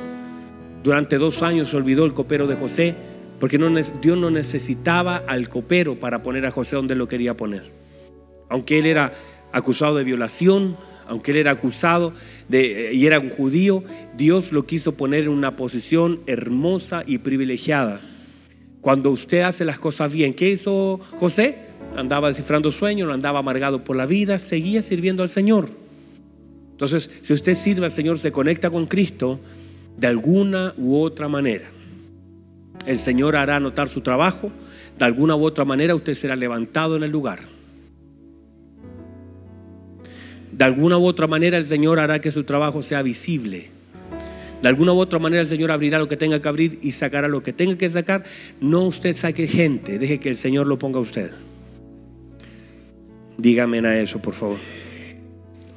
[0.84, 2.96] durante dos años se olvidó el copero de José,
[3.42, 3.58] porque
[4.02, 7.74] Dios no necesitaba al copero para poner a José donde lo quería poner.
[8.48, 9.12] Aunque él era
[9.52, 12.14] acusado de violación, aunque él era acusado
[12.48, 13.84] de, y era un judío,
[14.16, 18.00] Dios lo quiso poner en una posición hermosa y privilegiada.
[18.82, 21.58] Cuando usted hace las cosas bien, ¿qué hizo José?
[21.96, 25.70] Andaba descifrando sueños, andaba amargado por la vida, seguía sirviendo al Señor.
[26.72, 29.40] Entonces, si usted sirve al Señor, se conecta con Cristo
[29.98, 31.66] de alguna u otra manera.
[32.86, 34.52] El Señor hará notar su trabajo,
[34.98, 37.40] de alguna u otra manera usted será levantado en el lugar.
[40.52, 43.70] De alguna u otra manera el Señor hará que su trabajo sea visible.
[44.62, 47.28] De alguna u otra manera el Señor abrirá lo que tenga que abrir y sacará
[47.28, 48.24] lo que tenga que sacar.
[48.60, 51.32] No usted saque gente, deje que el Señor lo ponga a usted.
[53.38, 54.58] Dígame a eso, por favor.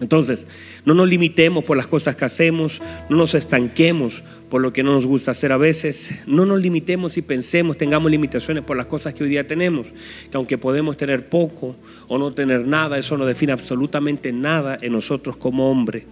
[0.01, 0.47] Entonces,
[0.87, 4.95] no nos limitemos por las cosas que hacemos, no nos estanquemos por lo que no
[4.95, 9.13] nos gusta hacer a veces, no nos limitemos y pensemos, tengamos limitaciones por las cosas
[9.13, 9.89] que hoy día tenemos,
[10.31, 11.77] que aunque podemos tener poco
[12.09, 16.07] o no tener nada, eso no define absolutamente nada en nosotros como hombre.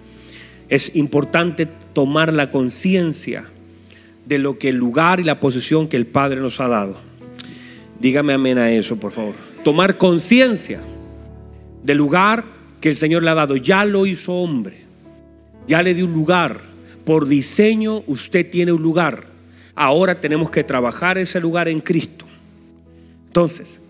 [0.69, 3.47] Es importante tomar la conciencia
[4.27, 6.99] de lo que el lugar y la posición que el Padre nos ha dado.
[8.01, 9.35] Dígame amén a eso, por favor.
[9.65, 10.81] Tomar conciencia
[11.83, 12.45] del lugar
[12.81, 13.57] que el Señor le ha dado.
[13.57, 14.83] Ya lo hizo hombre.
[15.67, 16.61] Ya le dio un lugar.
[17.05, 19.27] Por diseño usted tiene un lugar.
[19.75, 22.27] Ahora tenemos que trabajar ese lugar en Cristo.
[23.27, 23.81] Entonces,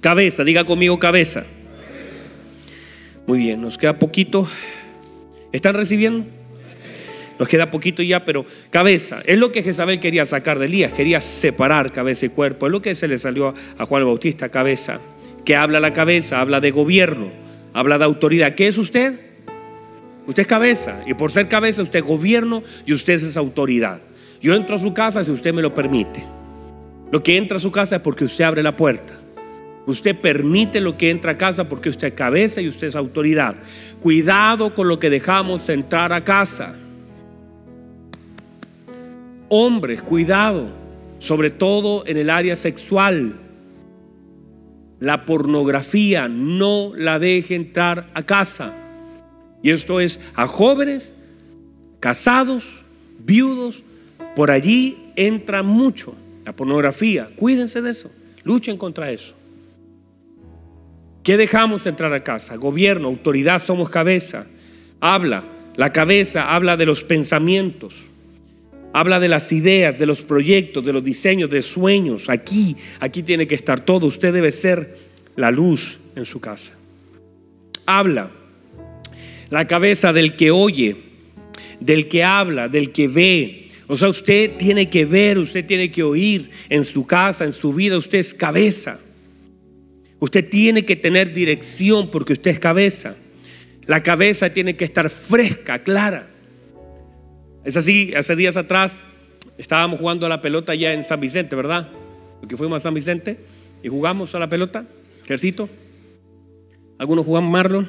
[0.00, 1.44] cabeza, diga conmigo cabeza.
[3.26, 4.48] Muy bien, nos queda poquito.
[5.52, 6.26] ¿Están recibiendo?
[7.38, 9.22] Nos queda poquito ya, pero cabeza.
[9.24, 10.92] Es lo que Jezabel quería sacar de Elías.
[10.92, 12.66] Quería separar cabeza y cuerpo.
[12.66, 15.00] Es lo que se le salió a Juan Bautista, cabeza.
[15.44, 18.54] Que habla la cabeza, habla de gobierno habla de autoridad.
[18.54, 19.14] ¿Qué es usted?
[20.26, 21.02] Usted es cabeza.
[21.06, 24.00] Y por ser cabeza, usted es gobierno y usted es autoridad.
[24.40, 26.24] Yo entro a su casa si usted me lo permite.
[27.10, 29.17] Lo que entra a su casa es porque usted abre la puerta.
[29.88, 33.56] Usted permite lo que entra a casa porque usted es cabeza y usted es autoridad.
[34.00, 36.76] Cuidado con lo que dejamos entrar a casa.
[39.48, 40.68] Hombres, cuidado,
[41.18, 43.36] sobre todo en el área sexual.
[45.00, 48.74] La pornografía no la deje entrar a casa.
[49.62, 51.14] Y esto es a jóvenes,
[51.98, 52.84] casados,
[53.20, 53.84] viudos.
[54.36, 56.14] Por allí entra mucho
[56.44, 57.30] la pornografía.
[57.36, 58.10] Cuídense de eso.
[58.44, 59.37] Luchen contra eso.
[61.28, 62.56] ¿Qué dejamos entrar a casa?
[62.56, 64.46] Gobierno, autoridad, somos cabeza.
[64.98, 65.44] Habla.
[65.76, 68.06] La cabeza habla de los pensamientos.
[68.94, 72.30] Habla de las ideas, de los proyectos, de los diseños, de sueños.
[72.30, 74.06] Aquí, aquí tiene que estar todo.
[74.06, 74.96] Usted debe ser
[75.36, 76.72] la luz en su casa.
[77.84, 78.30] Habla.
[79.50, 80.96] La cabeza del que oye,
[81.78, 83.68] del que habla, del que ve.
[83.86, 87.74] O sea, usted tiene que ver, usted tiene que oír en su casa, en su
[87.74, 87.98] vida.
[87.98, 88.98] Usted es cabeza.
[90.20, 93.16] Usted tiene que tener dirección porque usted es cabeza.
[93.86, 96.28] La cabeza tiene que estar fresca, clara.
[97.64, 99.02] Es así, hace días atrás
[99.56, 101.88] estábamos jugando a la pelota ya en San Vicente, ¿verdad?
[102.40, 103.38] Porque fuimos a San Vicente
[103.82, 104.84] y jugamos a la pelota,
[105.24, 105.68] ejercito.
[106.98, 107.88] Algunos jugaban Marlon.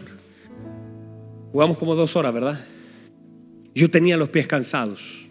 [1.52, 2.60] Jugamos como dos horas, ¿verdad?
[3.74, 5.28] Yo tenía los pies cansados.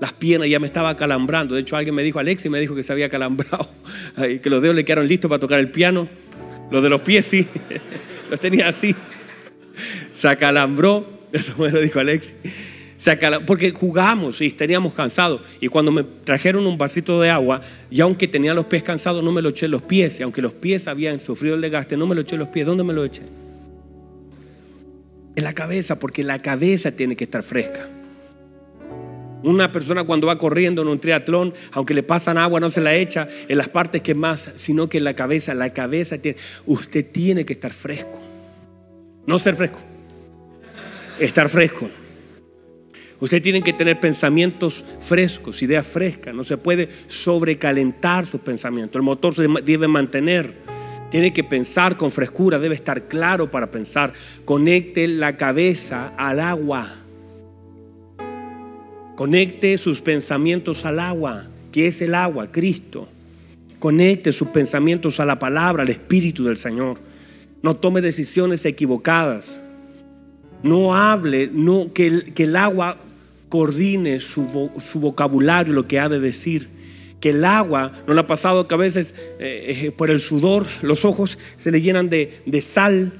[0.00, 1.54] Las piernas ya me estaba calambrando.
[1.54, 3.68] De hecho, alguien me dijo, Alexi me dijo que se había calambrado.
[4.42, 6.08] que los dedos le quedaron listos para tocar el piano.
[6.70, 7.46] Los de los pies sí.
[8.30, 8.94] los tenía así.
[10.12, 11.14] Se acalambró.
[11.32, 12.32] Eso me lo dijo Alexi
[13.46, 15.42] porque jugamos y teníamos cansados.
[15.60, 17.60] Y cuando me trajeron un vasito de agua,
[17.90, 20.20] y aunque tenía los pies cansados, no me lo eché los pies.
[20.20, 22.66] Y aunque los pies habían sufrido el desgaste, no me lo eché los pies.
[22.66, 23.22] ¿Dónde me lo eché?
[25.36, 27.88] En la cabeza, porque la cabeza tiene que estar fresca.
[29.46, 32.96] Una persona cuando va corriendo en un triatlón, aunque le pasan agua, no se la
[32.96, 35.54] echa en las partes que más, sino que en la cabeza.
[35.54, 36.36] La cabeza tiene,
[36.66, 38.20] usted tiene que estar fresco.
[39.24, 39.78] No ser fresco,
[41.20, 41.88] estar fresco.
[43.20, 46.34] Usted tiene que tener pensamientos frescos, ideas frescas.
[46.34, 48.96] No se puede sobrecalentar sus pensamientos.
[48.96, 50.54] El motor se debe mantener.
[51.08, 54.12] Tiene que pensar con frescura, debe estar claro para pensar.
[54.44, 57.05] Conecte la cabeza al agua.
[59.16, 63.08] Conecte sus pensamientos al agua, que es el agua, Cristo.
[63.78, 66.98] Conecte sus pensamientos a la palabra, al Espíritu del Señor.
[67.62, 69.58] No tome decisiones equivocadas.
[70.62, 71.50] No hable,
[71.94, 72.98] que, el agua
[73.48, 76.68] coordine su, vocabulario, lo que ha de decir.
[77.18, 80.66] Que el agua, no le ha pasado que a veces eh, eh, por el sudor
[80.82, 83.14] los ojos se le llenan de, sal.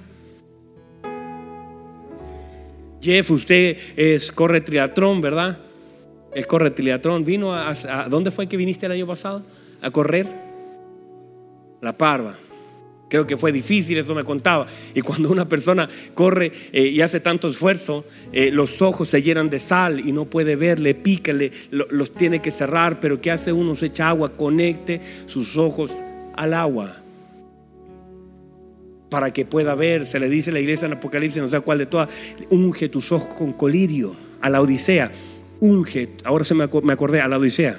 [3.00, 5.65] Jeff, usted es, corre triatlón, ¿verdad?
[6.36, 7.24] Él corre triatlón.
[7.24, 7.72] ¿Vino a,
[8.10, 9.42] ¿Dónde fue que viniste el año pasado?
[9.80, 10.26] A correr.
[11.80, 12.34] La Parva.
[13.08, 14.66] Creo que fue difícil, eso me contaba.
[14.94, 19.48] Y cuando una persona corre eh, y hace tanto esfuerzo, eh, los ojos se llenan
[19.48, 21.32] de sal y no puede ver, le pica,
[21.70, 23.00] los tiene que cerrar.
[23.00, 23.74] Pero ¿qué hace uno?
[23.74, 25.90] Se echa agua, conecte sus ojos
[26.34, 26.96] al agua
[29.08, 30.04] para que pueda ver.
[30.04, 32.10] Se le dice a la iglesia en Apocalipsis, no sé cuál de todas,
[32.50, 35.10] unge tus ojos con colirio, a la Odisea.
[35.60, 37.76] Unge, ahora se me acordé, a la Odisea.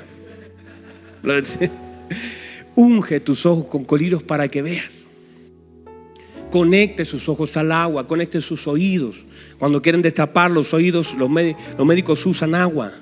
[2.76, 5.06] Unge tus ojos con colirios para que veas.
[6.52, 9.26] Conecte sus ojos al agua, conecte sus oídos.
[9.60, 12.94] Cuando quieren destapar los oídos, los, médicos usan agua.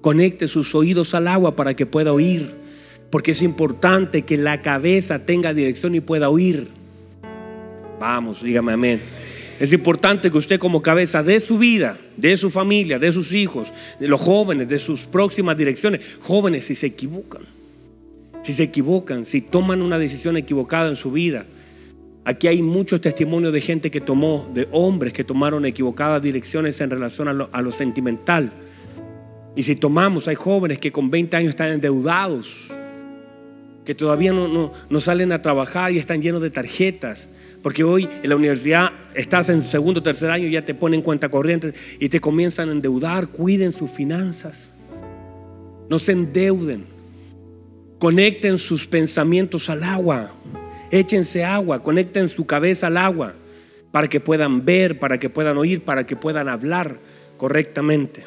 [0.00, 2.54] Conecte sus oídos al agua para que pueda oír.
[3.10, 6.68] Porque es importante que la cabeza tenga dirección y pueda oír.
[7.98, 9.02] Vamos, dígame amén.
[9.60, 13.74] Es importante que usted como cabeza de su vida, de su familia, de sus hijos,
[14.00, 17.42] de los jóvenes, de sus próximas direcciones, jóvenes si se equivocan,
[18.42, 21.44] si se equivocan, si toman una decisión equivocada en su vida.
[22.24, 26.88] Aquí hay muchos testimonios de gente que tomó, de hombres que tomaron equivocadas direcciones en
[26.88, 28.50] relación a lo, sentimental.
[29.56, 32.68] Y si tomamos, hay jóvenes que con 20 años están endeudados,
[33.84, 37.28] que todavía no, no salen a trabajar y están llenos de tarjetas
[37.62, 41.02] porque hoy en la universidad estás en segundo o tercer año y ya te ponen
[41.02, 43.28] cuenta corriente y te comienzan a endeudar.
[43.28, 44.70] Cuiden sus finanzas.
[45.88, 46.86] No se endeuden.
[47.98, 50.32] Conecten sus pensamientos al agua.
[50.90, 51.82] Échense agua.
[51.82, 53.34] Conecten su cabeza al agua
[53.90, 56.98] para que puedan ver, para que puedan oír, para que puedan hablar
[57.36, 58.24] correctamente.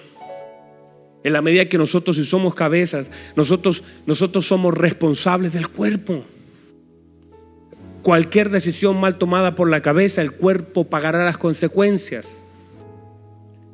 [1.23, 6.25] En la medida que nosotros si somos cabezas, nosotros, nosotros somos responsables del cuerpo.
[8.03, 12.43] Cualquier decisión mal tomada por la cabeza, el cuerpo pagará las consecuencias.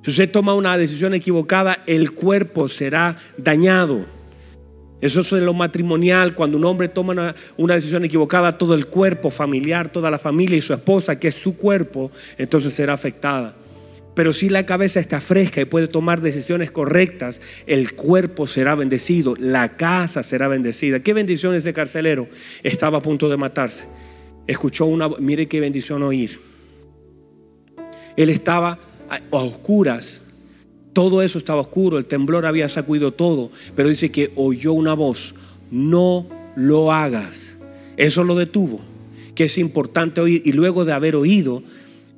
[0.03, 4.05] Si usted toma una decisión equivocada, el cuerpo será dañado.
[5.01, 9.31] Eso es en lo matrimonial, cuando un hombre toma una, decisión equivocada, todo el cuerpo
[9.31, 13.55] familiar, toda la familia y su esposa, que es su cuerpo, entonces será afectada.
[14.13, 19.33] Pero si la cabeza está fresca y puede tomar decisiones correctas, el cuerpo será bendecido,
[19.39, 20.99] la casa será bendecida.
[20.99, 22.27] ¿Qué bendición ese carcelero?
[22.61, 23.87] Estaba a punto de matarse
[24.49, 26.39] escuchó una, mire qué bendición oír.
[28.17, 30.21] Él estaba a, oscuras,
[30.91, 35.35] todo eso estaba oscuro, el temblor había sacudido todo, pero dice que oyó una voz,
[35.69, 37.55] no lo hagas.
[37.95, 38.81] Eso lo detuvo,
[39.35, 40.41] que es importante oír.
[40.43, 41.61] Y luego de haber oído,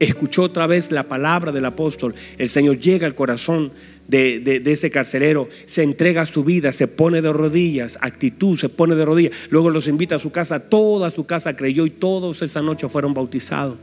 [0.02, 2.16] escuchó otra vez la palabra del apóstol.
[2.38, 3.72] El Señor llega al corazón
[4.08, 9.06] de, ese carcelero, se entrega su vida, se pone de rodillas, actitud, se pone de
[9.06, 12.90] rodillas, luego los invita a su casa, toda su casa creyó y todos esa noche
[12.90, 13.78] fueron bautizados,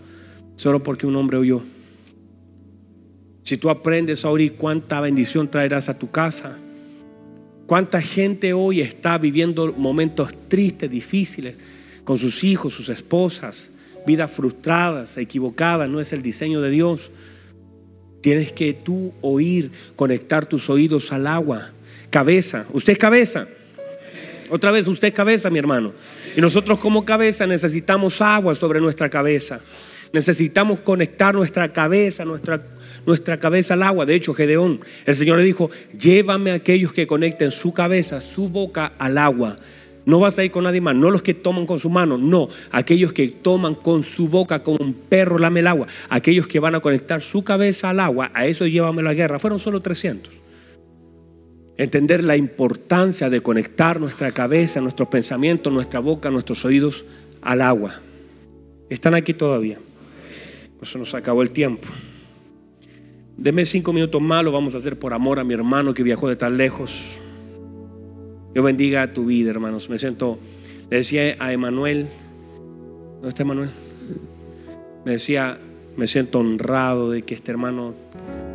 [0.57, 1.63] solo porque un hombre oyó.
[3.45, 6.59] Si tú aprendes a oír, cuánta bendición traerás a tu casa.
[7.67, 11.59] Cuánta gente hoy está viviendo momentos tristes, difíciles,
[12.05, 13.71] con sus hijos, sus esposas,
[14.09, 17.11] vidas frustradas, equivocadas, no es el diseño de Dios.
[18.23, 21.73] Tienes que tú oír, conectar tus oídos al agua.
[22.09, 23.47] Cabeza, usted es cabeza.
[24.49, 25.93] Otra vez, usted es cabeza, mi hermano.
[26.35, 29.61] Y nosotros como cabeza necesitamos agua sobre nuestra cabeza.
[30.11, 32.63] Necesitamos conectar nuestra cabeza, nuestra,
[33.05, 34.07] nuestra cabeza al agua.
[34.07, 38.49] De hecho, Gedeón, el Señor le dijo, llévame a aquellos que conecten su cabeza, su
[38.49, 39.57] boca al agua.
[40.09, 42.49] No vas a ir con nadie más, no los que toman con su mano, no,
[42.71, 46.75] aquellos que toman con su boca como un perro lame el agua, aquellos que van
[46.75, 50.33] a conectar su cabeza al agua, a eso llévame la guerra, fueron solo 300.
[51.77, 57.05] Entender la importancia de conectar nuestra cabeza, nuestros pensamientos, nuestra boca, nuestros oídos
[57.43, 58.01] al agua.
[58.89, 59.79] Están aquí todavía.
[60.81, 61.87] Eso nos acabó el tiempo.
[63.37, 66.31] Deme cinco minutos más, lo vamos a hacer por amor a mi hermano que viajó
[66.31, 67.21] de tan lejos.
[68.59, 69.89] Dios bendiga tu vida, hermanos.
[69.89, 70.37] Me siento,
[70.91, 72.09] le decía a Emanuel,
[73.13, 73.71] ¿dónde está Emanuel?
[75.05, 75.61] Me decía,
[75.97, 77.95] me siento honrado de que este hermano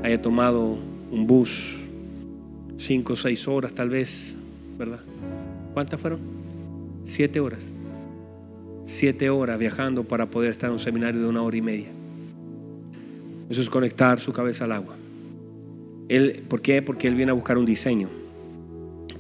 [0.04, 0.78] haya tomado
[1.10, 1.78] un bus,
[2.76, 4.36] cinco o seis horas tal vez,
[4.78, 5.00] ¿verdad?
[5.74, 6.20] ¿Cuántas fueron?
[7.06, 7.62] Siete horas.
[8.84, 11.88] Siete horas viajando para poder estar en un seminario de una hora y media.
[13.50, 14.96] Eso es conectar su cabeza al agua.
[16.10, 16.82] Él, ¿Por qué?
[16.82, 18.10] Porque él viene a buscar un diseño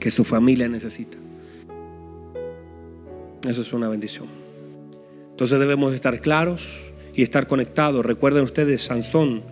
[0.03, 1.17] que su familia necesita.
[3.47, 4.27] Eso es una bendición.
[5.31, 8.05] Entonces debemos estar claros y estar conectados.
[8.05, 9.43] Recuerden ustedes, Sansón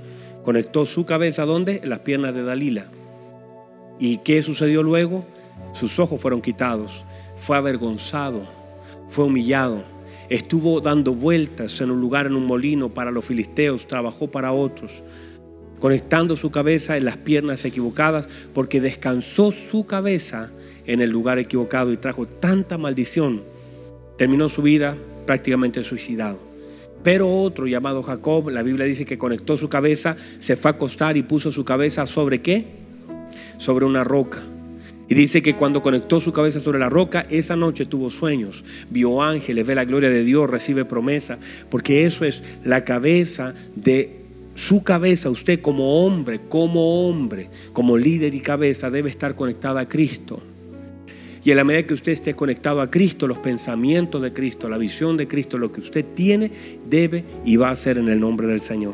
[0.43, 1.80] conectó su cabeza ¿dónde?
[1.84, 2.88] En las piernas de Dalila.
[3.97, 5.24] ¿Y qué sucedió luego?
[5.72, 7.06] Sus ojos fueron quitados.
[7.38, 8.45] Fue avergonzado,
[9.08, 9.86] fue humillado.
[10.28, 15.02] Estuvo dando vueltas en un lugar, en un molino para los filisteos, trabajó para otros
[15.82, 20.50] conectando su cabeza en las piernas equivocadas, porque descansó su cabeza
[20.86, 23.42] en el lugar equivocado y trajo tanta maldición.
[24.18, 26.40] Terminó su vida prácticamente suicidado.
[27.04, 31.18] Pero otro llamado Jacob, la Biblia dice que conectó su cabeza, se fue a acostar
[31.18, 32.68] y puso su cabeza sobre qué?
[33.58, 34.40] Sobre una roca.
[35.10, 39.24] Y dice que cuando conectó su cabeza sobre la roca, esa noche tuvo sueños, vio
[39.24, 44.20] ángeles, ve la gloria de Dios, recibe promesa, porque eso es la cabeza de
[44.62, 49.89] su cabeza, usted como hombre, como hombre, como líder y cabeza, debe estar conectada a
[49.89, 50.39] Cristo.
[51.43, 54.78] Y en la medida que usted esté conectado a Cristo, los pensamientos de Cristo, la
[54.78, 56.51] visión de Cristo, lo que usted tiene,
[56.88, 58.93] debe y va a ser en el nombre del Señor.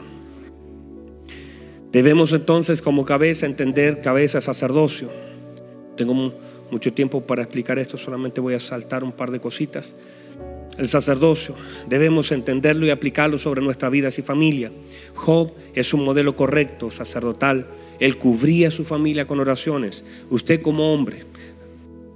[1.92, 5.10] Debemos entonces como cabeza entender cabeza sacerdocio.
[5.98, 6.34] tengo
[6.72, 9.94] mucho tiempo para explicar esto, solamente voy a saltar un par de cositas.
[10.78, 11.56] El sacerdocio,
[11.90, 14.72] debemos entenderlo y aplicarlo sobre nuestras vidas y familia.
[15.16, 17.66] Job es un modelo correcto, sacerdotal.
[18.00, 20.06] Él cubría a su familia con oraciones.
[20.30, 21.24] Usted como hombre,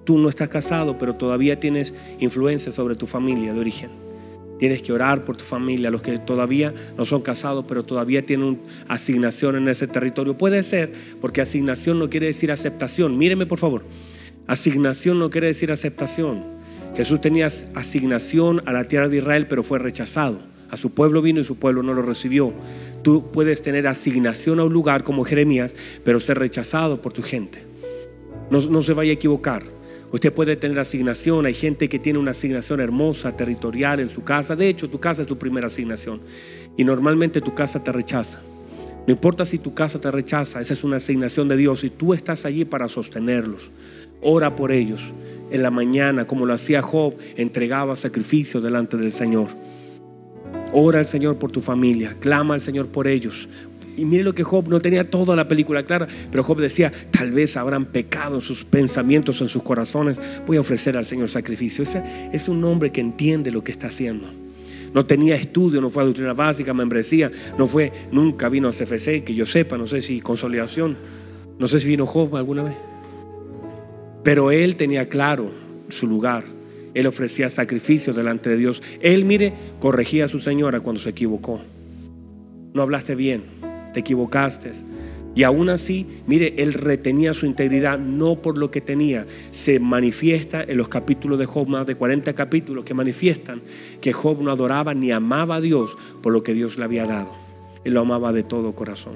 [0.04, 3.90] tú no estás casado, pero todavía tienes influencia sobre tu familia de origen.
[4.60, 8.62] Tienes que orar por tu familia, los que todavía no son casados, pero todavía tienen
[8.88, 10.38] asignación en ese territorio.
[10.38, 13.18] Puede ser, porque asignación no quiere decir aceptación.
[13.18, 13.84] Míreme por favor.
[14.46, 16.61] Asignación no quiere decir aceptación.
[16.96, 20.40] Jesús tenía asignación a la tierra de Israel, pero fue rechazado.
[20.70, 22.54] A su pueblo vino y su pueblo no lo recibió.
[23.02, 27.64] Tú puedes tener asignación a un lugar como Jeremías, pero ser rechazado por tu gente.
[28.50, 29.64] No, se vaya a equivocar.
[30.12, 31.46] Usted puede tener asignación.
[31.46, 34.58] Hay gente que tiene una asignación hermosa, territorial en su casa.
[34.58, 36.20] De hecho, tu casa es tu primera asignación.
[36.76, 38.42] Y normalmente tu casa te rechaza.
[39.08, 42.14] No importa si tu casa te rechaza, esa es una asignación de Dios y tú
[42.14, 43.72] estás allí para sostenerlos.
[44.22, 45.12] Ora por ellos.
[45.52, 49.48] En la mañana, como lo hacía Job, entregaba sacrificio delante del Señor.
[50.72, 53.50] Ora al Señor por tu familia, clama al Señor por ellos.
[53.98, 57.32] Y mire lo que Job no tenía toda la película clara, pero Job decía, tal
[57.32, 60.20] vez habrán pecado en sus pensamientos, en sus corazones.
[60.48, 61.84] Voy a ofrecer al Señor sacrificio.
[62.32, 64.28] es un hombre que entiende lo que está haciendo.
[64.94, 69.24] No tenía estudio, no fue a doctrina básica, membresía, no fue, nunca vino a CFC,
[69.24, 70.98] que yo sepa, no sé si consolidación,
[71.60, 72.91] no sé si vino Job alguna vez.
[74.24, 75.52] Pero él tenía claro
[75.90, 76.44] su lugar.
[76.94, 78.84] Él ofrecía sacrificios delante de Dios.
[79.02, 81.62] Él, mire, corregía a su señora cuando se equivocó.
[82.74, 83.44] No hablaste bien,
[83.94, 84.72] te equivocaste.
[85.34, 89.26] Y aún así, mire, él retenía su integridad no por lo que tenía.
[89.52, 93.62] Se manifiesta en los capítulos de Job, más de 40 capítulos que manifiestan
[94.02, 97.34] que Job no adoraba ni amaba a Dios por lo que Dios le había dado.
[97.86, 99.16] Él lo amaba de todo corazón.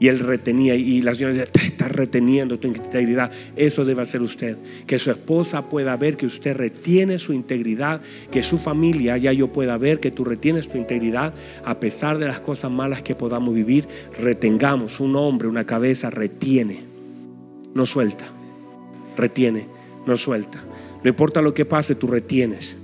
[0.00, 3.30] Y él retenía, y la señora decía, está reteniendo tu integridad.
[3.54, 4.56] Eso debe hacer usted.
[4.86, 9.52] Que su esposa pueda ver que usted retiene su integridad, que su familia, ya yo
[9.52, 11.34] pueda ver que tú retienes tu integridad,
[11.66, 13.86] a pesar de las cosas malas que podamos vivir,
[14.18, 15.00] retengamos.
[15.00, 16.80] Un hombre, una cabeza, retiene,
[17.74, 18.24] no suelta.
[19.18, 19.68] Retiene,
[20.06, 20.64] no suelta.
[21.04, 22.78] No importa lo que pase, tú retienes.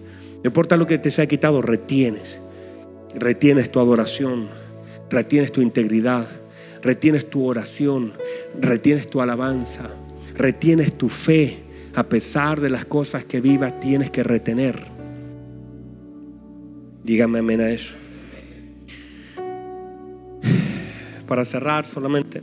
[0.45, 2.39] No importa lo que te sea quitado, retienes.
[3.15, 4.49] Retienes tu adoración,
[5.09, 6.27] retienes tu integridad
[6.87, 8.13] retienes tu oración,
[8.61, 9.91] retienes tu alabanza,
[10.37, 11.59] retienes tu fe.
[11.95, 14.79] A pesar de las cosas que vivas, tienes que retener.
[17.03, 17.95] Dígame amén a eso.
[21.27, 22.43] Para cerrar solamente,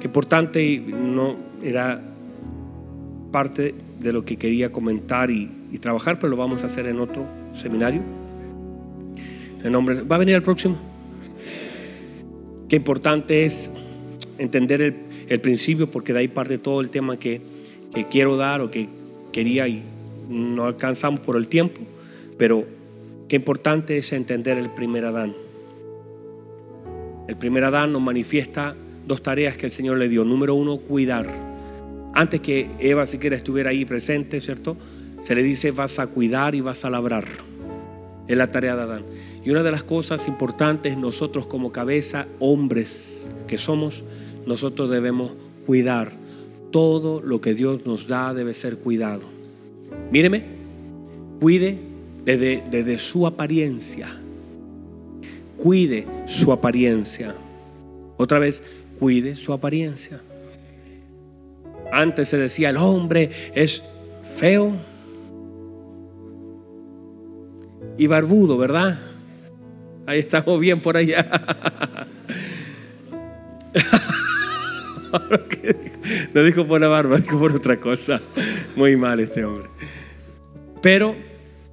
[0.00, 2.00] que importante y no era
[3.30, 7.24] parte de lo que quería comentar y, trabajar, pero lo vamos a hacer en otro
[7.54, 8.02] seminario.
[9.62, 10.76] En nombre, ¿Va a venir el próximo?
[12.70, 13.68] Qué importante es
[14.38, 14.80] entender
[15.28, 17.40] el, principio porque de ahí parte todo el tema que,
[18.12, 18.88] quiero dar o que
[19.32, 19.82] quería y
[20.28, 21.80] no alcanzamos por el tiempo,
[22.38, 22.64] pero
[23.26, 25.34] qué importante es entender el primer Adán.
[27.26, 30.24] El primer Adán nos manifiesta dos tareas que el Señor le dio.
[30.24, 31.28] Número uno, cuidar.
[32.14, 34.76] Antes que Eva siquiera estuviera ahí presente, ¿cierto?
[35.24, 37.24] Se le dice vas a cuidar y vas a labrar.
[38.28, 39.04] Es la tarea de Adán.
[39.44, 44.02] Y una de las cosas importantes, nosotros como cabeza, hombres que somos,
[44.46, 45.32] nosotros debemos
[45.66, 46.12] cuidar.
[46.70, 49.22] Todo lo que Dios nos da debe ser cuidado.
[50.12, 50.44] Míreme,
[51.40, 51.78] cuide
[52.24, 54.08] desde, desde su apariencia.
[55.56, 57.34] Cuide su apariencia.
[58.16, 58.62] Otra vez,
[58.98, 60.20] cuide su apariencia.
[61.90, 63.82] Antes se decía, el hombre es
[64.36, 64.76] feo
[67.98, 68.98] y barbudo, ¿verdad?
[70.06, 71.26] Ahí estamos bien por allá.
[76.34, 78.20] No dijo por la barba, dijo por otra cosa.
[78.76, 79.68] Muy mal este hombre.
[80.82, 81.16] Pero,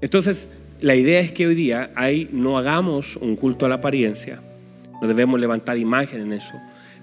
[0.01, 0.49] entonces,
[0.81, 4.41] la idea es que hoy día ahí no hagamos un culto a la apariencia.
[5.01, 6.53] No debemos levantar imagen en eso.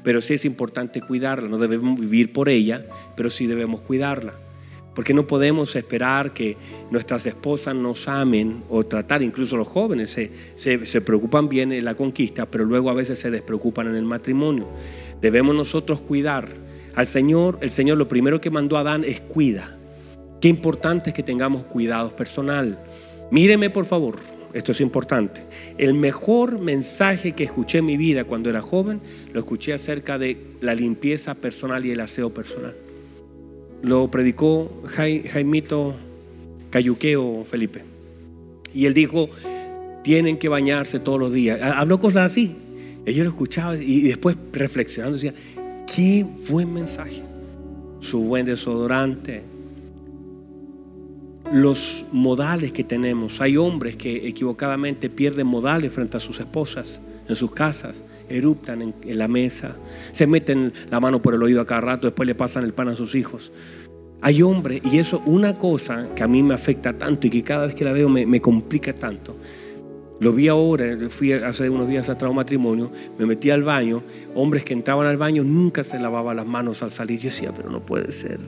[0.03, 1.49] Pero sí es importante cuidarla.
[1.49, 2.85] No debemos vivir por ella,
[3.17, 4.35] pero sí debemos cuidarla.
[4.95, 6.57] Porque no podemos esperar que
[6.91, 11.95] nuestras esposas nos amen o tratar, incluso los jóvenes se, se, preocupan bien en la
[11.95, 14.69] conquista, pero luego a veces se despreocupan en el matrimonio.
[15.21, 16.49] Debemos nosotros cuidar.
[16.95, 19.77] Al Señor, el Señor lo primero que mandó a Adán es cuida.
[20.41, 22.79] Qué importante es que tengamos cuidados personal.
[23.33, 24.17] Míreme por favor,
[24.53, 25.43] esto es importante.
[25.77, 29.01] El mejor mensaje que escuché en mi vida cuando era joven,
[29.33, 32.77] lo escuché acerca de la limpieza personal y el aseo personal
[33.85, 35.95] lo predicó Jaimito
[36.71, 37.83] Cayuqueo Felipe.
[38.75, 39.31] Y él dijo,
[40.03, 41.61] tienen que bañarse todos los días.
[41.63, 42.57] Habló cosas así.
[43.07, 45.35] Yo lo escuchaba y después reflexionando decía,
[45.87, 47.23] qué buen mensaje.
[48.01, 49.43] su buen desodorante,
[51.53, 53.41] los modales que tenemos.
[53.41, 59.19] Hay hombres que equivocadamente pierden modales frente a sus esposas en sus casas, eruptan en,
[59.19, 59.77] la mesa,
[60.13, 62.89] se meten la mano por el oído a cada rato, después le pasan el pan
[62.89, 63.53] a sus hijos.
[64.21, 67.67] Hay hombres, y eso una cosa que a mí me afecta tanto y que cada
[67.67, 69.37] vez que la veo me, me complica tanto.
[70.21, 74.03] Lo vi ahora, fui hace unos días atrás a un matrimonio, me metí al baño,
[74.35, 77.21] hombres que entraban al baño nunca se lavaban las manos al salir.
[77.21, 78.39] Yo decía, pero no puede ser.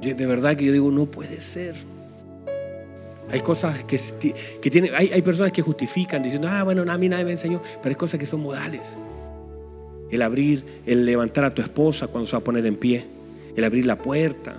[0.00, 1.76] De verdad que yo digo, no puede ser.
[3.30, 3.98] Hay cosas que,
[4.60, 7.60] que tienen, hay, hay, personas que justifican diciendo, ah, bueno, a mí nadie me enseñó,
[7.82, 8.82] pero hay cosas que son modales.
[10.10, 13.04] El abrir, el levantar a tu esposa cuando se va a poner en pie,
[13.56, 14.54] el abrir la puerta,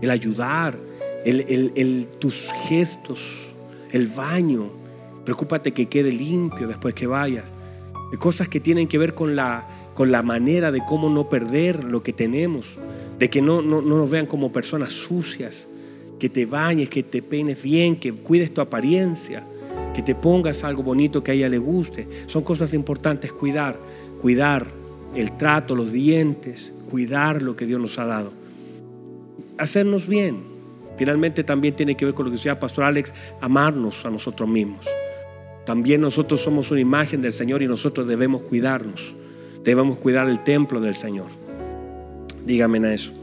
[0.00, 0.78] el ayudar,
[1.24, 3.54] el, el, tus gestos,
[3.92, 4.70] el baño.
[5.24, 7.44] Preocúpate que quede limpio después que vayas.
[8.10, 11.84] Hay cosas que tienen que ver con la, con la manera de cómo no perder
[11.84, 12.78] lo que tenemos
[13.20, 15.68] de que no, no, nos vean como personas sucias,
[16.20, 19.42] que te bañes, que te peines bien, que cuides tu apariencia,
[19.92, 22.06] que te pongas algo bonito que a ella le guste.
[22.26, 23.76] Son cosas importantes cuidar,
[24.20, 24.68] cuidar
[25.16, 28.32] el trato, los dientes, cuidar lo que Dios nos ha dado.
[29.58, 30.48] Hacernos bien.
[30.96, 34.86] Finalmente también tiene que ver con lo que decía Pastor Alex, amarnos a nosotros mismos.
[35.64, 39.14] También nosotros somos una imagen del Señor y nosotros debemos cuidarnos.
[39.64, 41.28] Debemos cuidar el templo del Señor.
[42.44, 43.19] Dígame a eso.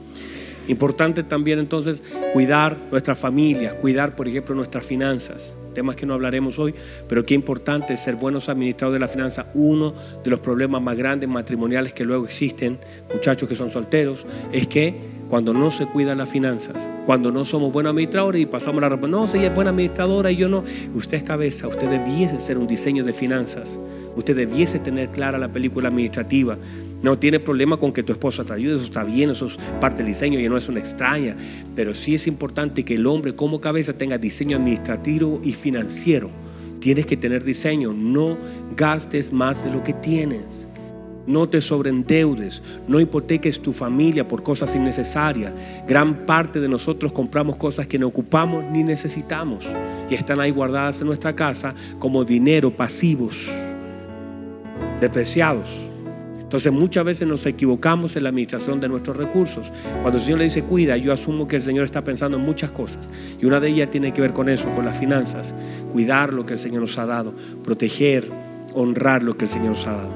[0.67, 2.03] Importante también entonces
[2.33, 6.73] cuidar nuestras familias, cuidar por ejemplo nuestras finanzas, temas que no hablaremos hoy,
[7.07, 9.45] pero qué importante ser buenos administradores de la finanza.
[9.53, 9.93] Uno
[10.23, 12.79] de los problemas más grandes matrimoniales que luego existen,
[13.13, 17.71] muchachos que son solteros, es que cuando no se cuidan las finanzas, cuando no somos
[17.71, 20.63] buenos administradores y pasamos la ropa, no, si ella es buena administradora y yo no,
[20.95, 23.77] usted es cabeza, usted debiese ser un diseño de finanzas,
[24.15, 26.57] usted debiese tener clara la película administrativa,
[27.01, 29.97] no tiene problema con que tu esposa te ayude, eso está bien, eso es parte
[29.97, 31.35] del diseño y no es una extraña.
[31.75, 36.31] Pero sí es importante que el hombre como cabeza tenga diseño administrativo y financiero.
[36.79, 38.37] Tienes que tener diseño, no
[38.75, 40.65] gastes más de lo que tienes.
[41.27, 45.53] No te sobreendeudes, no hipoteques tu familia por cosas innecesarias.
[45.85, 49.65] Gran parte de nosotros compramos cosas que no ocupamos ni necesitamos
[50.09, 53.51] y están ahí guardadas en nuestra casa como dinero pasivos,
[55.01, 55.86] depreciados.
[56.47, 59.69] Entonces muchas veces nos equivocamos en la administración de nuestros recursos.
[60.01, 62.71] Cuando el Señor le dice cuida, yo asumo que el Señor está pensando en muchas
[62.71, 63.11] cosas.
[63.41, 65.53] Y una de ellas tiene que ver con eso, con las finanzas.
[65.91, 67.33] Cuidar lo que el Señor nos ha dado.
[67.65, 68.31] Proteger,
[68.73, 70.13] honrar lo que el Señor nos ha dado.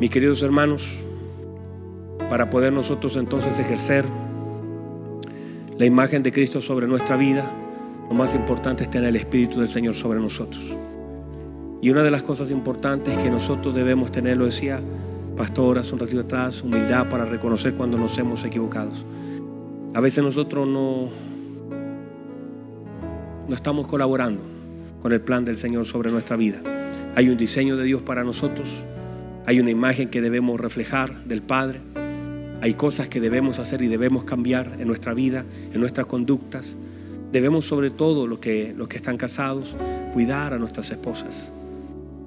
[0.00, 1.00] Mis queridos hermanos,
[2.30, 4.04] para poder nosotros entonces ejercer
[5.78, 7.50] la imagen de Cristo sobre nuestra vida,
[8.08, 10.76] lo más importante es tener el Espíritu del Señor sobre nosotros.
[11.82, 14.80] Y una de las cosas importantes que nosotros debemos tener, lo decía,
[15.36, 18.90] pastor hace un ratito atrás, humildad para reconocer cuando nos hemos equivocado.
[19.94, 21.08] A veces nosotros no,
[23.48, 24.40] no estamos colaborando
[25.00, 26.60] con el plan del Señor sobre nuestra vida.
[27.16, 28.84] Hay un diseño de Dios para nosotros,
[29.46, 31.80] hay una imagen que debemos reflejar del Padre,
[32.62, 36.76] hay cosas que debemos hacer y debemos cambiar en nuestra vida, en nuestras conductas.
[37.32, 39.76] Debemos sobre todo los que, los que están casados
[40.12, 41.52] cuidar a nuestras esposas,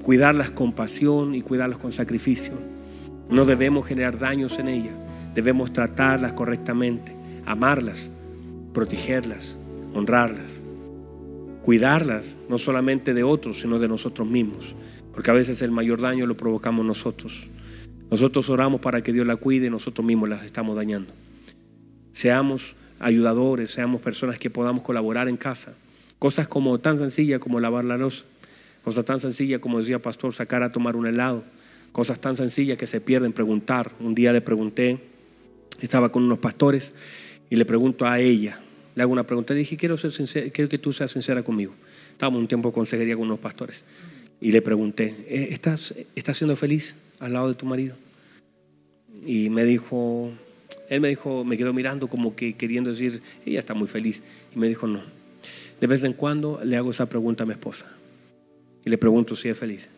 [0.02, 2.73] cuidarlas con pasión y cuidarlas con sacrificio
[3.34, 4.94] no debemos generar daños en ellas.
[5.34, 7.16] Debemos tratarlas correctamente,
[7.46, 8.12] amarlas,
[8.74, 9.58] protegerlas,
[9.96, 10.62] honrarlas,
[11.64, 14.76] cuidarlas, no solamente de otros, sino de nosotros mismos.
[15.14, 17.48] Porque a veces el mayor daño lo provocamos nosotros.
[18.12, 21.12] Nosotros oramos para que Dios la cuide y nosotros mismos las estamos dañando.
[22.12, 25.74] Seamos ayudadores, seamos personas que podamos colaborar en casa.
[26.20, 28.26] Cosas como tan sencillas como lavar la losa,
[28.84, 31.44] cosas tan sencillas como decía pastor, sacar a tomar un helado,
[31.94, 33.94] Cosas tan sencillas que se pierden preguntar.
[34.00, 35.00] Un día le pregunté,
[35.80, 36.92] estaba con unos pastores
[37.50, 38.60] y le pregunto a ella,
[38.96, 41.74] le hago una pregunta, le dije, quiero, ser quiero que tú seas sincera conmigo.
[42.12, 43.84] Estábamos un tiempo de consejería con unos pastores
[44.42, 47.96] y le pregunté, eh, ¿estás, ¿estás siendo feliz al lado de tu marido?
[49.24, 50.32] Y me dijo,
[50.90, 54.24] él me dijo, me quedó mirando como que queriendo decir, ella está muy feliz.
[54.56, 55.04] Y me dijo, no.
[55.80, 57.86] De vez en cuando le hago esa pregunta a mi esposa
[58.84, 59.90] y le pregunto si es feliz.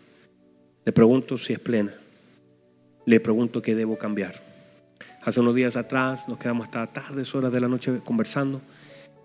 [0.86, 1.96] Le pregunto si es plena.
[3.08, 4.40] Le pregunto qué debo cambiar.
[5.24, 8.62] Hace unos días atrás nos quedamos hasta tardes horas de la noche conversando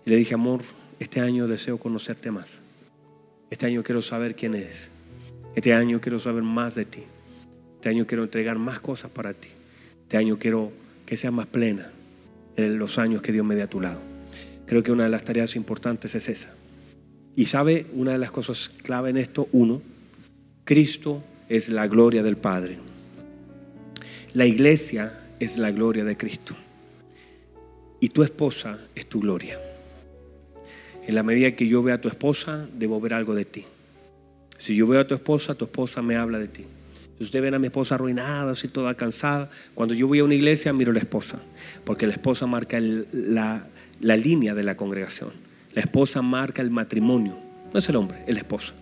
[0.03, 0.61] y le dije, amor,
[0.99, 2.61] este año deseo conocerte más.
[3.51, 4.89] Este año quiero saber quién eres.
[5.55, 7.03] Este año quiero saber más de ti.
[7.75, 9.49] Este año quiero entregar más cosas para ti.
[10.01, 10.71] Este año quiero
[11.05, 11.91] que seas más plena
[12.55, 14.01] en los años que Dios me dé a tu lado.
[14.65, 16.55] Creo que una de las tareas importantes es esa.
[17.35, 19.83] Y sabe, una de las cosas clave en esto, uno,
[20.63, 22.77] Cristo es la gloria del Padre.
[24.33, 26.55] La iglesia es la gloria de Cristo.
[27.99, 29.59] y tu esposa es tu gloria.
[31.05, 33.63] En la medida que yo vea a tu esposa, debo ver algo de ti.
[34.57, 36.65] Si yo veo a tu esposa, tu esposa me habla de ti.
[37.19, 40.33] Si usted ve a mi esposa arruinada, así toda cansada, cuando yo voy a una
[40.33, 41.39] iglesia miro a la esposa,
[41.85, 43.67] porque la esposa marca la,
[43.99, 45.29] la línea de la congregación.
[45.73, 47.37] La esposa marca el matrimonio,
[47.71, 48.73] no es el hombre, es la esposa.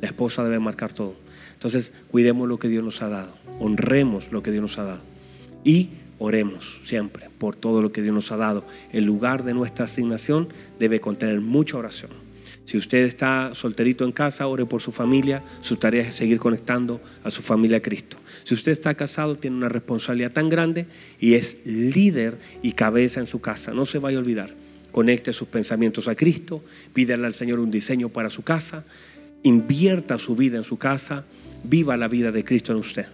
[0.00, 1.25] La esposa debe marcar todo.
[1.66, 5.00] Entonces, cuidemos lo que Dios nos ha dado, honremos lo que Dios nos ha dado
[5.64, 5.88] y
[6.20, 8.64] oremos siempre por todo lo que Dios nos ha dado.
[8.92, 10.46] El lugar de nuestra asignación
[10.78, 12.12] debe contener mucha oración.
[12.66, 15.42] Si usted está solterito en casa, ore por su familia.
[15.60, 18.16] Su tarea es seguir conectando a su familia a Cristo.
[18.44, 20.86] Si usted está casado, tiene una responsabilidad tan grande
[21.18, 23.72] y es líder y cabeza en su casa.
[23.72, 24.54] No se vaya a olvidar.
[24.92, 26.62] Conecte sus pensamientos a Cristo.
[26.92, 28.84] Pídale al Señor un diseño para su casa.
[29.42, 31.24] Invierta su vida en su casa.
[31.68, 33.06] Viva la vida de Cristo en usted.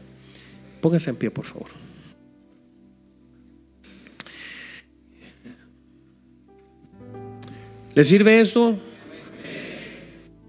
[0.80, 1.68] Póngase en pie, por favor.
[7.94, 8.78] ¿Le sirve eso?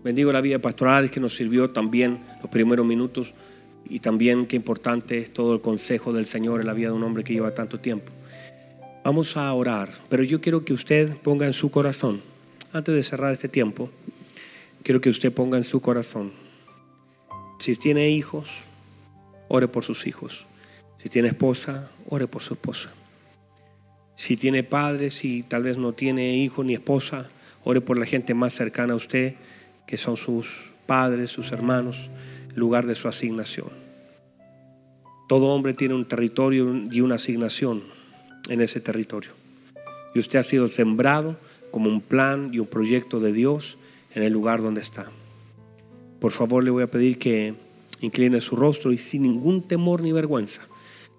[0.03, 3.33] Bendigo la vida pastoral que nos sirvió también los primeros minutos
[3.89, 7.03] y también qué importante es todo el consejo del Señor en la vida de un
[7.03, 8.11] hombre que lleva tanto tiempo.
[9.03, 12.21] Vamos a orar, pero yo quiero que usted ponga en su corazón,
[12.71, 13.89] antes de cerrar este tiempo,
[14.81, 16.31] quiero que usted ponga en su corazón,
[17.63, 18.65] si tiene hijos,
[19.47, 20.45] ore por sus hijos.
[20.97, 22.91] Si tiene esposa, ore por su esposa.
[24.17, 27.29] Si tiene padres y tal vez no tiene hijo ni esposa,
[27.63, 29.35] ore por la gente más cercana a usted,
[29.87, 32.09] que son sus padres, sus hermanos,
[32.53, 33.69] lugar de su asignación.
[35.29, 37.81] Todo hombre tiene un territorio y una asignación
[38.49, 39.31] en ese territorio.
[40.13, 41.37] Y usted ha sido sembrado
[41.71, 43.77] como un plan y un proyecto de Dios
[44.13, 45.09] en el lugar donde está.
[46.23, 47.53] Por favor, le voy a pedir que
[47.99, 50.61] incline su rostro y sin ningún temor ni vergüenza,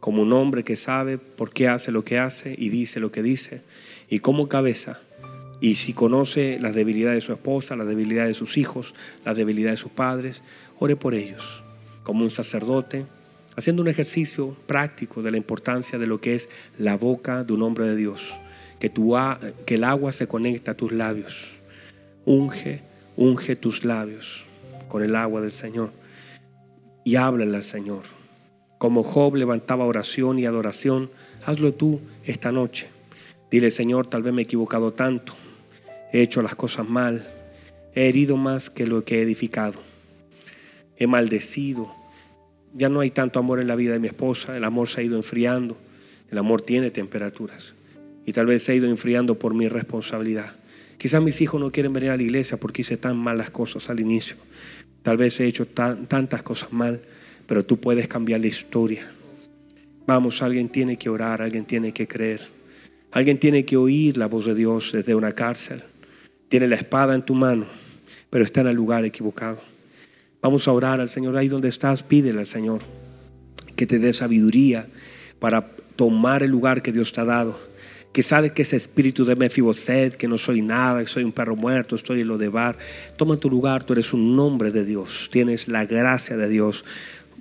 [0.01, 3.23] como un hombre que sabe por qué hace lo que hace y dice lo que
[3.23, 3.61] dice,
[4.09, 5.03] y como cabeza,
[5.61, 8.95] y si conoce las debilidades de su esposa, las debilidades de sus hijos,
[9.27, 10.43] las debilidades de sus padres,
[10.79, 11.63] ore por ellos,
[12.03, 13.05] como un sacerdote,
[13.57, 16.49] haciendo un ejercicio práctico de la importancia de lo que es
[16.79, 18.33] la boca de un hombre de Dios,
[18.81, 19.15] que, tu,
[19.67, 21.49] que el agua se conecta a tus labios.
[22.25, 22.81] Unge,
[23.19, 24.47] unge tus labios
[24.95, 25.91] con el agua del Señor
[27.03, 28.03] y háblale al Señor.
[28.79, 31.11] Como Job levantaba oración y adoración,
[31.45, 32.87] hazlo tú esta noche.
[33.51, 35.35] Dile, Señor, tal vez me he equivocado tanto,
[36.13, 37.29] he hecho las cosas mal,
[37.97, 39.83] he herido más que lo que he edificado,
[40.97, 41.93] he maldecido.
[42.73, 45.03] Ya no hay tanto amor en la vida de mi esposa, el amor se ha
[45.03, 45.77] ido enfriando,
[46.31, 47.75] el amor tiene temperaturas
[48.25, 50.55] y tal vez se ha ido enfriando por mi responsabilidad.
[50.99, 53.99] Quizás mis hijos no quieren venir a la iglesia porque hice tan malas cosas al
[53.99, 54.37] inicio.
[55.05, 56.99] Tal vez he hecho tantas cosas mal,
[57.47, 59.07] pero tú puedes cambiar la historia.
[60.07, 62.41] Vamos, alguien tiene que orar, alguien tiene que creer.
[63.13, 65.83] Alguien tiene que oír la voz de Dios desde una cárcel.
[66.49, 67.67] Tiene la espada en tu mano,
[68.31, 69.61] pero está en el lugar equivocado.
[70.41, 71.37] Vamos a orar al Señor.
[71.37, 72.81] Ahí donde estás, pídele al Señor
[73.77, 74.87] que te dé sabiduría
[75.39, 77.59] para tomar el lugar que Dios te ha dado
[78.15, 81.57] que sabe que ese espíritu de Mefiboset, que no soy nada, que soy un perro
[81.57, 82.79] muerto, estoy en lo de bar,
[83.17, 86.85] toma tu lugar, tú eres un nombre de Dios, tienes la gracia de Dios.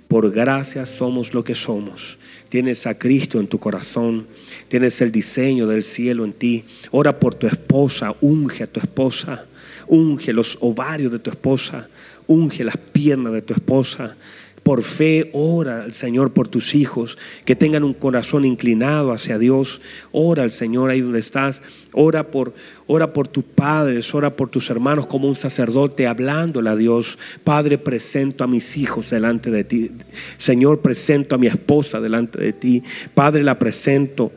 [0.08, 2.18] Por gracia somos lo que somos.
[2.48, 4.26] Tienes a Cristo en tu corazón,
[4.66, 6.64] tienes el diseño del cielo en ti.
[6.90, 9.46] Ora por tu esposa, unge a tu esposa,
[9.86, 11.88] unge los ovarios de tu esposa,
[12.26, 14.16] unge las piernas de tu esposa
[14.64, 19.82] por fe, ora al Señor por tus hijos, que tengan un corazón inclinado hacia Dios.
[20.10, 21.60] Ora al Señor ahí donde estás.
[21.92, 22.54] Ora por,
[22.86, 27.18] ora por tus padres, ora por tus hermanos como un sacerdote hablándole a Dios.
[27.44, 29.90] Padre, presento a mis hijos delante de ti.
[30.38, 32.82] Señor, presento a mi esposa delante de ti.
[33.14, 34.32] Padre, la presento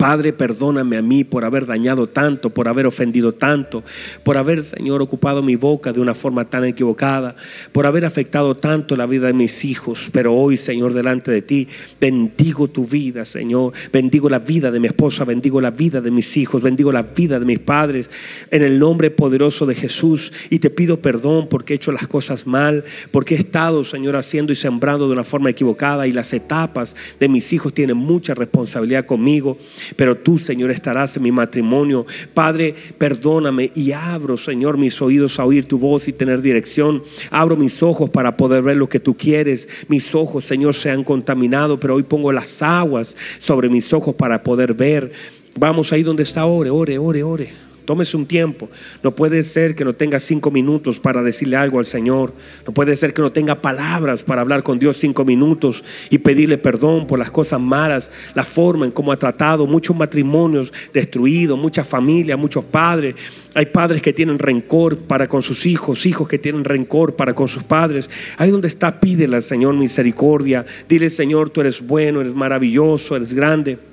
[0.00, 3.84] Padre, perdóname a mí por haber dañado tanto, por haber ofendido tanto,
[4.22, 7.36] por haber, Señor, ocupado mi boca de una forma tan equivocada,
[7.70, 10.08] por haber afectado tanto la vida de mis hijos.
[10.10, 11.68] Pero hoy, Señor, delante de ti,
[12.00, 13.74] bendigo tu vida, Señor.
[13.92, 17.38] Bendigo la vida de mi esposa, bendigo la vida de mis hijos, bendigo la vida
[17.38, 18.08] de mis padres,
[18.50, 20.32] en el nombre poderoso de Jesús.
[20.48, 24.50] Y te pido perdón porque he hecho las cosas mal, porque he estado, Señor, haciendo
[24.50, 29.04] y sembrando de una forma equivocada y las etapas de mis hijos tienen mucha responsabilidad
[29.04, 29.58] conmigo
[29.96, 32.06] pero tú, Señor, estarás en mi matrimonio.
[32.34, 37.02] Padre, perdóname y abro, Señor, mis oídos a oír tu voz y tener dirección.
[37.30, 39.68] Abro mis ojos para poder ver lo que tú quieres.
[39.88, 44.42] Mis ojos, Señor, se han contaminado, pero hoy pongo las aguas sobre mis ojos para
[44.42, 45.12] poder ver.
[45.58, 47.69] Vamos ahí donde está, ore, ore, ore, ore.
[47.90, 48.68] Tómese un tiempo.
[49.02, 52.32] No puede ser que no tenga cinco minutos para decirle algo al Señor.
[52.64, 56.56] No puede ser que no tenga palabras para hablar con Dios cinco minutos y pedirle
[56.56, 61.88] perdón por las cosas malas, la forma en cómo ha tratado muchos matrimonios destruidos, muchas
[61.88, 63.16] familias, muchos padres.
[63.54, 67.48] Hay padres que tienen rencor para con sus hijos, hijos que tienen rencor para con
[67.48, 68.08] sus padres.
[68.36, 70.64] Ahí donde está, pídele al Señor misericordia.
[70.88, 73.89] Dile, Señor, tú eres bueno, eres maravilloso, eres grande.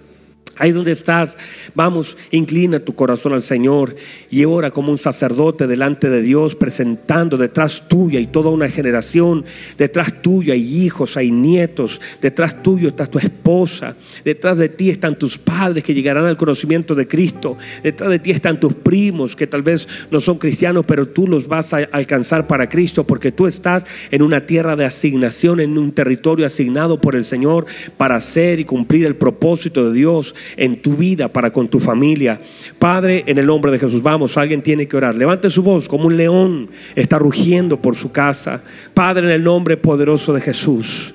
[0.60, 1.38] Ahí donde estás,
[1.76, 3.96] vamos, inclina tu corazón al Señor
[4.30, 9.46] y ora como un sacerdote delante de Dios, presentando detrás tuya y toda una generación,
[9.78, 15.18] detrás tuya hay hijos, hay nietos, detrás tuyo está tu esposa, detrás de ti están
[15.18, 19.48] tus padres que llegarán al conocimiento de Cristo, detrás de ti están tus primos que
[19.48, 23.48] tal vez no son cristianos, pero tú los vas a alcanzar para Cristo porque tú
[23.48, 27.66] estás en una tierra de asignación, en un territorio asignado por el Señor
[27.98, 32.40] para hacer y cumplir el propósito de Dios en tu vida, para con tu familia.
[32.80, 35.16] Padre, en el nombre de Jesús, vamos, alguien tiene que orar.
[35.16, 38.62] Levante su voz como un león está rugiendo por su casa.
[38.94, 41.14] Padre, en el nombre poderoso de Jesús.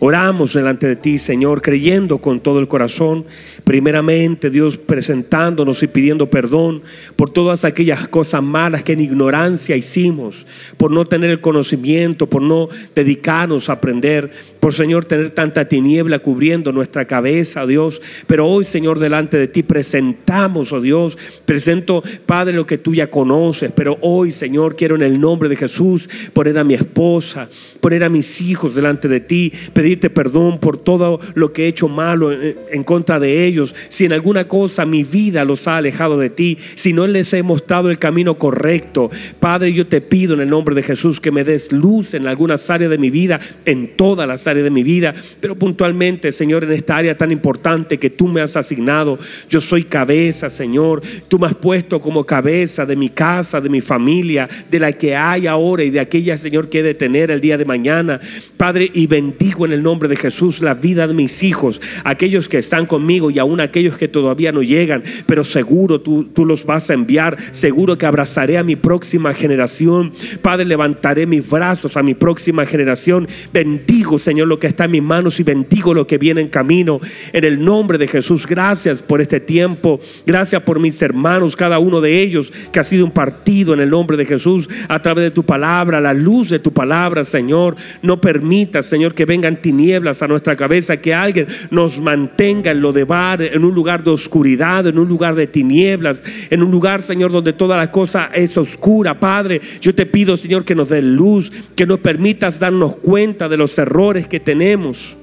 [0.00, 3.24] Oramos delante de ti, Señor, creyendo con todo el corazón.
[3.64, 6.82] Primeramente, Dios, presentándonos y pidiendo perdón
[7.16, 10.46] por todas aquellas cosas malas que en ignorancia hicimos,
[10.76, 14.30] por no tener el conocimiento, por no dedicarnos a aprender,
[14.60, 18.00] por, Señor, tener tanta tiniebla cubriendo nuestra cabeza, oh Dios.
[18.28, 23.10] Pero hoy, Señor, delante de ti presentamos, oh Dios, presento, Padre, lo que tú ya
[23.10, 23.72] conoces.
[23.74, 27.48] Pero hoy, Señor, quiero en el nombre de Jesús poner a mi esposa,
[27.80, 29.52] poner a mis hijos delante de ti,
[29.88, 33.74] pedirte perdón por todo lo que he hecho malo en, contra de ellos.
[33.88, 37.42] Si en alguna cosa mi vida los ha alejado de ti, si no les he
[37.42, 39.08] mostrado el camino correcto,
[39.40, 42.68] Padre, yo te pido en el nombre de Jesús que me des luz en algunas
[42.68, 46.72] áreas de mi vida, en todas las áreas de mi vida, pero puntualmente, Señor, en
[46.72, 49.18] esta área tan importante que tú me has asignado.
[49.48, 51.00] Yo soy cabeza, Señor.
[51.28, 55.16] Tú me has puesto como cabeza de mi casa, de mi familia, de la que
[55.16, 58.20] hay ahora y de aquella, Señor, que he de tener el día de mañana.
[58.58, 62.58] Padre, y bendigo en el nombre de Jesús la vida de mis hijos, aquellos que
[62.58, 66.90] están conmigo y aún aquellos que todavía no llegan, pero seguro tú, tú los vas
[66.90, 70.12] a enviar, seguro que abrazaré a mi próxima generación.
[70.42, 73.28] Padre, levantaré mis brazos a mi próxima generación.
[73.52, 77.00] Bendigo, Señor, lo que está en mis manos y bendigo lo que viene en camino.
[77.32, 80.00] En el nombre de Jesús, gracias por este tiempo.
[80.26, 83.90] Gracias por mis hermanos, cada uno de ellos que ha sido un partido en el
[83.90, 87.76] nombre de Jesús a través de tu palabra, la luz de tu palabra, Señor.
[88.02, 92.90] No permita, Señor, que vengan tinieblas a nuestra cabeza, que alguien nos mantenga en lo
[92.90, 97.02] de bar, en un lugar de oscuridad, en un lugar de tinieblas, en un lugar,
[97.02, 99.20] Señor, donde toda la cosa es oscura.
[99.20, 103.58] Padre, yo te pido, Señor, que nos dé luz, que nos permitas darnos cuenta de
[103.58, 105.18] los errores que tenemos.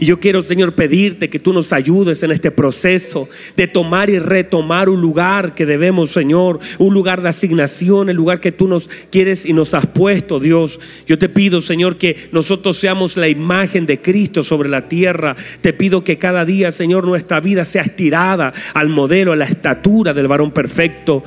[0.00, 4.18] Y yo quiero, Señor, pedirte que tú nos ayudes en este proceso de tomar y
[4.18, 8.88] retomar un lugar que debemos, Señor, un lugar de asignación, el lugar que tú nos
[9.10, 10.80] quieres y nos has puesto, Dios.
[11.06, 15.36] Yo te pido, Señor, que nosotros seamos la imagen de Cristo sobre la tierra.
[15.60, 20.14] Te pido que cada día, Señor, nuestra vida sea estirada al modelo, a la estatura
[20.14, 21.22] del varón perfecto.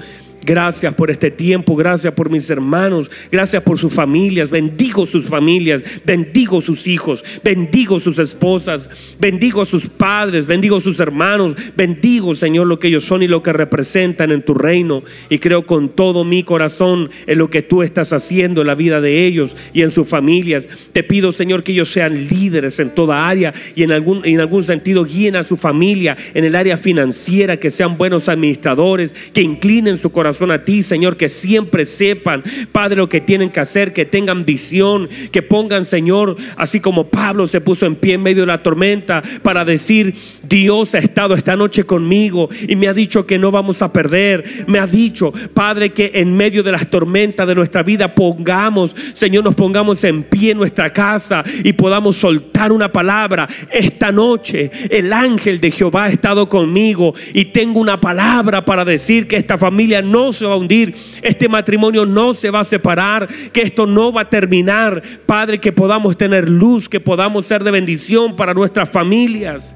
[0.45, 4.49] Gracias por este tiempo, gracias por mis hermanos, gracias por sus familias.
[4.49, 8.89] Bendigo sus familias, bendigo sus hijos, bendigo sus esposas,
[9.19, 13.53] bendigo sus padres, bendigo sus hermanos, bendigo, Señor, lo que ellos son y lo que
[13.53, 15.03] representan en tu reino.
[15.29, 18.99] Y creo con todo mi corazón en lo que tú estás haciendo en la vida
[18.99, 20.67] de ellos y en sus familias.
[20.91, 24.65] Te pido, Señor, que ellos sean líderes en toda área y en algún, en algún
[24.65, 29.97] sentido guíen a su familia en el área financiera, que sean buenos administradores, que inclinen
[29.97, 34.05] su corazón a ti, Señor, que siempre sepan, Padre, lo que tienen que hacer, que
[34.05, 38.47] tengan visión, que pongan, Señor, así como Pablo se puso en pie en medio de
[38.47, 43.39] la tormenta para decir, Dios ha estado esta noche conmigo y me ha dicho que
[43.39, 44.43] no vamos a perder.
[44.67, 49.43] Me ha dicho, Padre, que en medio de las tormentas de nuestra vida pongamos, Señor,
[49.43, 53.47] nos pongamos en pie en nuestra casa y podamos soltar una palabra.
[53.71, 59.27] Esta noche el ángel de Jehová ha estado conmigo y tengo una palabra para decir
[59.27, 63.27] que esta familia no se va a hundir, este matrimonio no se va a separar,
[63.51, 65.01] que esto no va a terminar.
[65.25, 69.75] Padre, que podamos tener luz, que podamos ser de bendición para nuestras familias.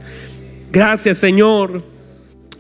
[0.72, 1.97] Gracias, Señor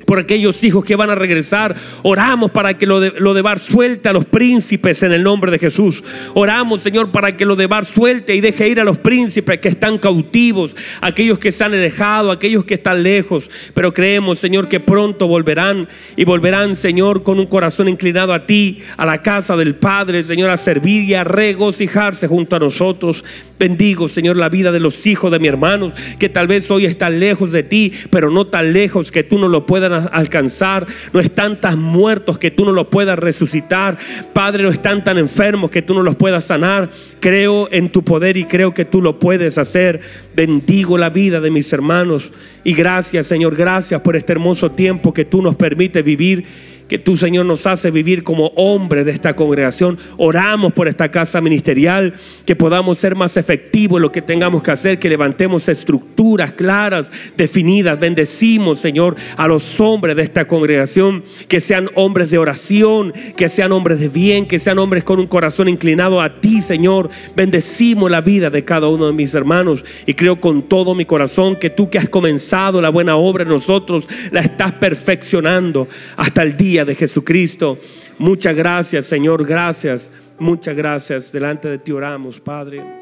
[0.07, 1.75] por aquellos hijos que van a regresar.
[2.01, 5.51] Oramos para que lo de, lo de Bar suelte a los príncipes en el nombre
[5.51, 6.01] de Jesús.
[6.33, 9.67] Oramos, Señor, para que lo de Bar suelte y deje ir a los príncipes que
[9.67, 13.51] están cautivos, aquellos que se han alejado, aquellos que están lejos.
[13.73, 18.79] Pero creemos, Señor, que pronto volverán y volverán, Señor, con un corazón inclinado a ti,
[18.95, 23.25] a la casa del Padre, Señor, a servir y a regocijarse junto a nosotros.
[23.59, 27.19] Bendigo, Señor, la vida de los hijos de mi hermanos que tal vez hoy están
[27.19, 30.85] lejos de ti, pero no tan lejos que tú no lo puedan alcanzar.
[31.13, 33.97] No están tan muertos que tú no los puedas resucitar.
[34.33, 36.89] Padre, no están tan enfermos que tú no los puedas sanar.
[37.19, 39.99] Creo en tu poder y creo que tú lo puedes hacer.
[40.35, 42.31] Bendigo la vida de mis hermanos.
[42.63, 46.45] Y gracias, Señor, gracias por este hermoso tiempo que tú nos permites vivir
[46.87, 49.97] que tú, Señor, nos hace vivir como hombres de esta congregación.
[50.17, 52.13] Oramos por esta casa ministerial,
[52.45, 57.11] que podamos ser más efectivos en lo que tengamos que hacer, que levantemos estructuras claras,
[57.35, 57.99] definidas.
[57.99, 63.71] Bendecimos, Señor, a los hombres de esta congregación, que sean hombres de oración, que sean
[63.71, 67.09] hombres de bien, que sean hombres con un corazón inclinado a ti, Señor.
[67.35, 71.55] Bendecimos la vida de cada uno de mis hermanos y creo con todo mi corazón
[71.55, 76.55] que tú que has comenzado la buena obra en nosotros, la estás perfeccionando hasta el
[76.57, 77.77] día de Jesucristo.
[78.17, 80.11] Muchas gracias, Señor, gracias.
[80.39, 81.31] Muchas gracias.
[81.31, 82.96] Delante de ti oramos, Padre.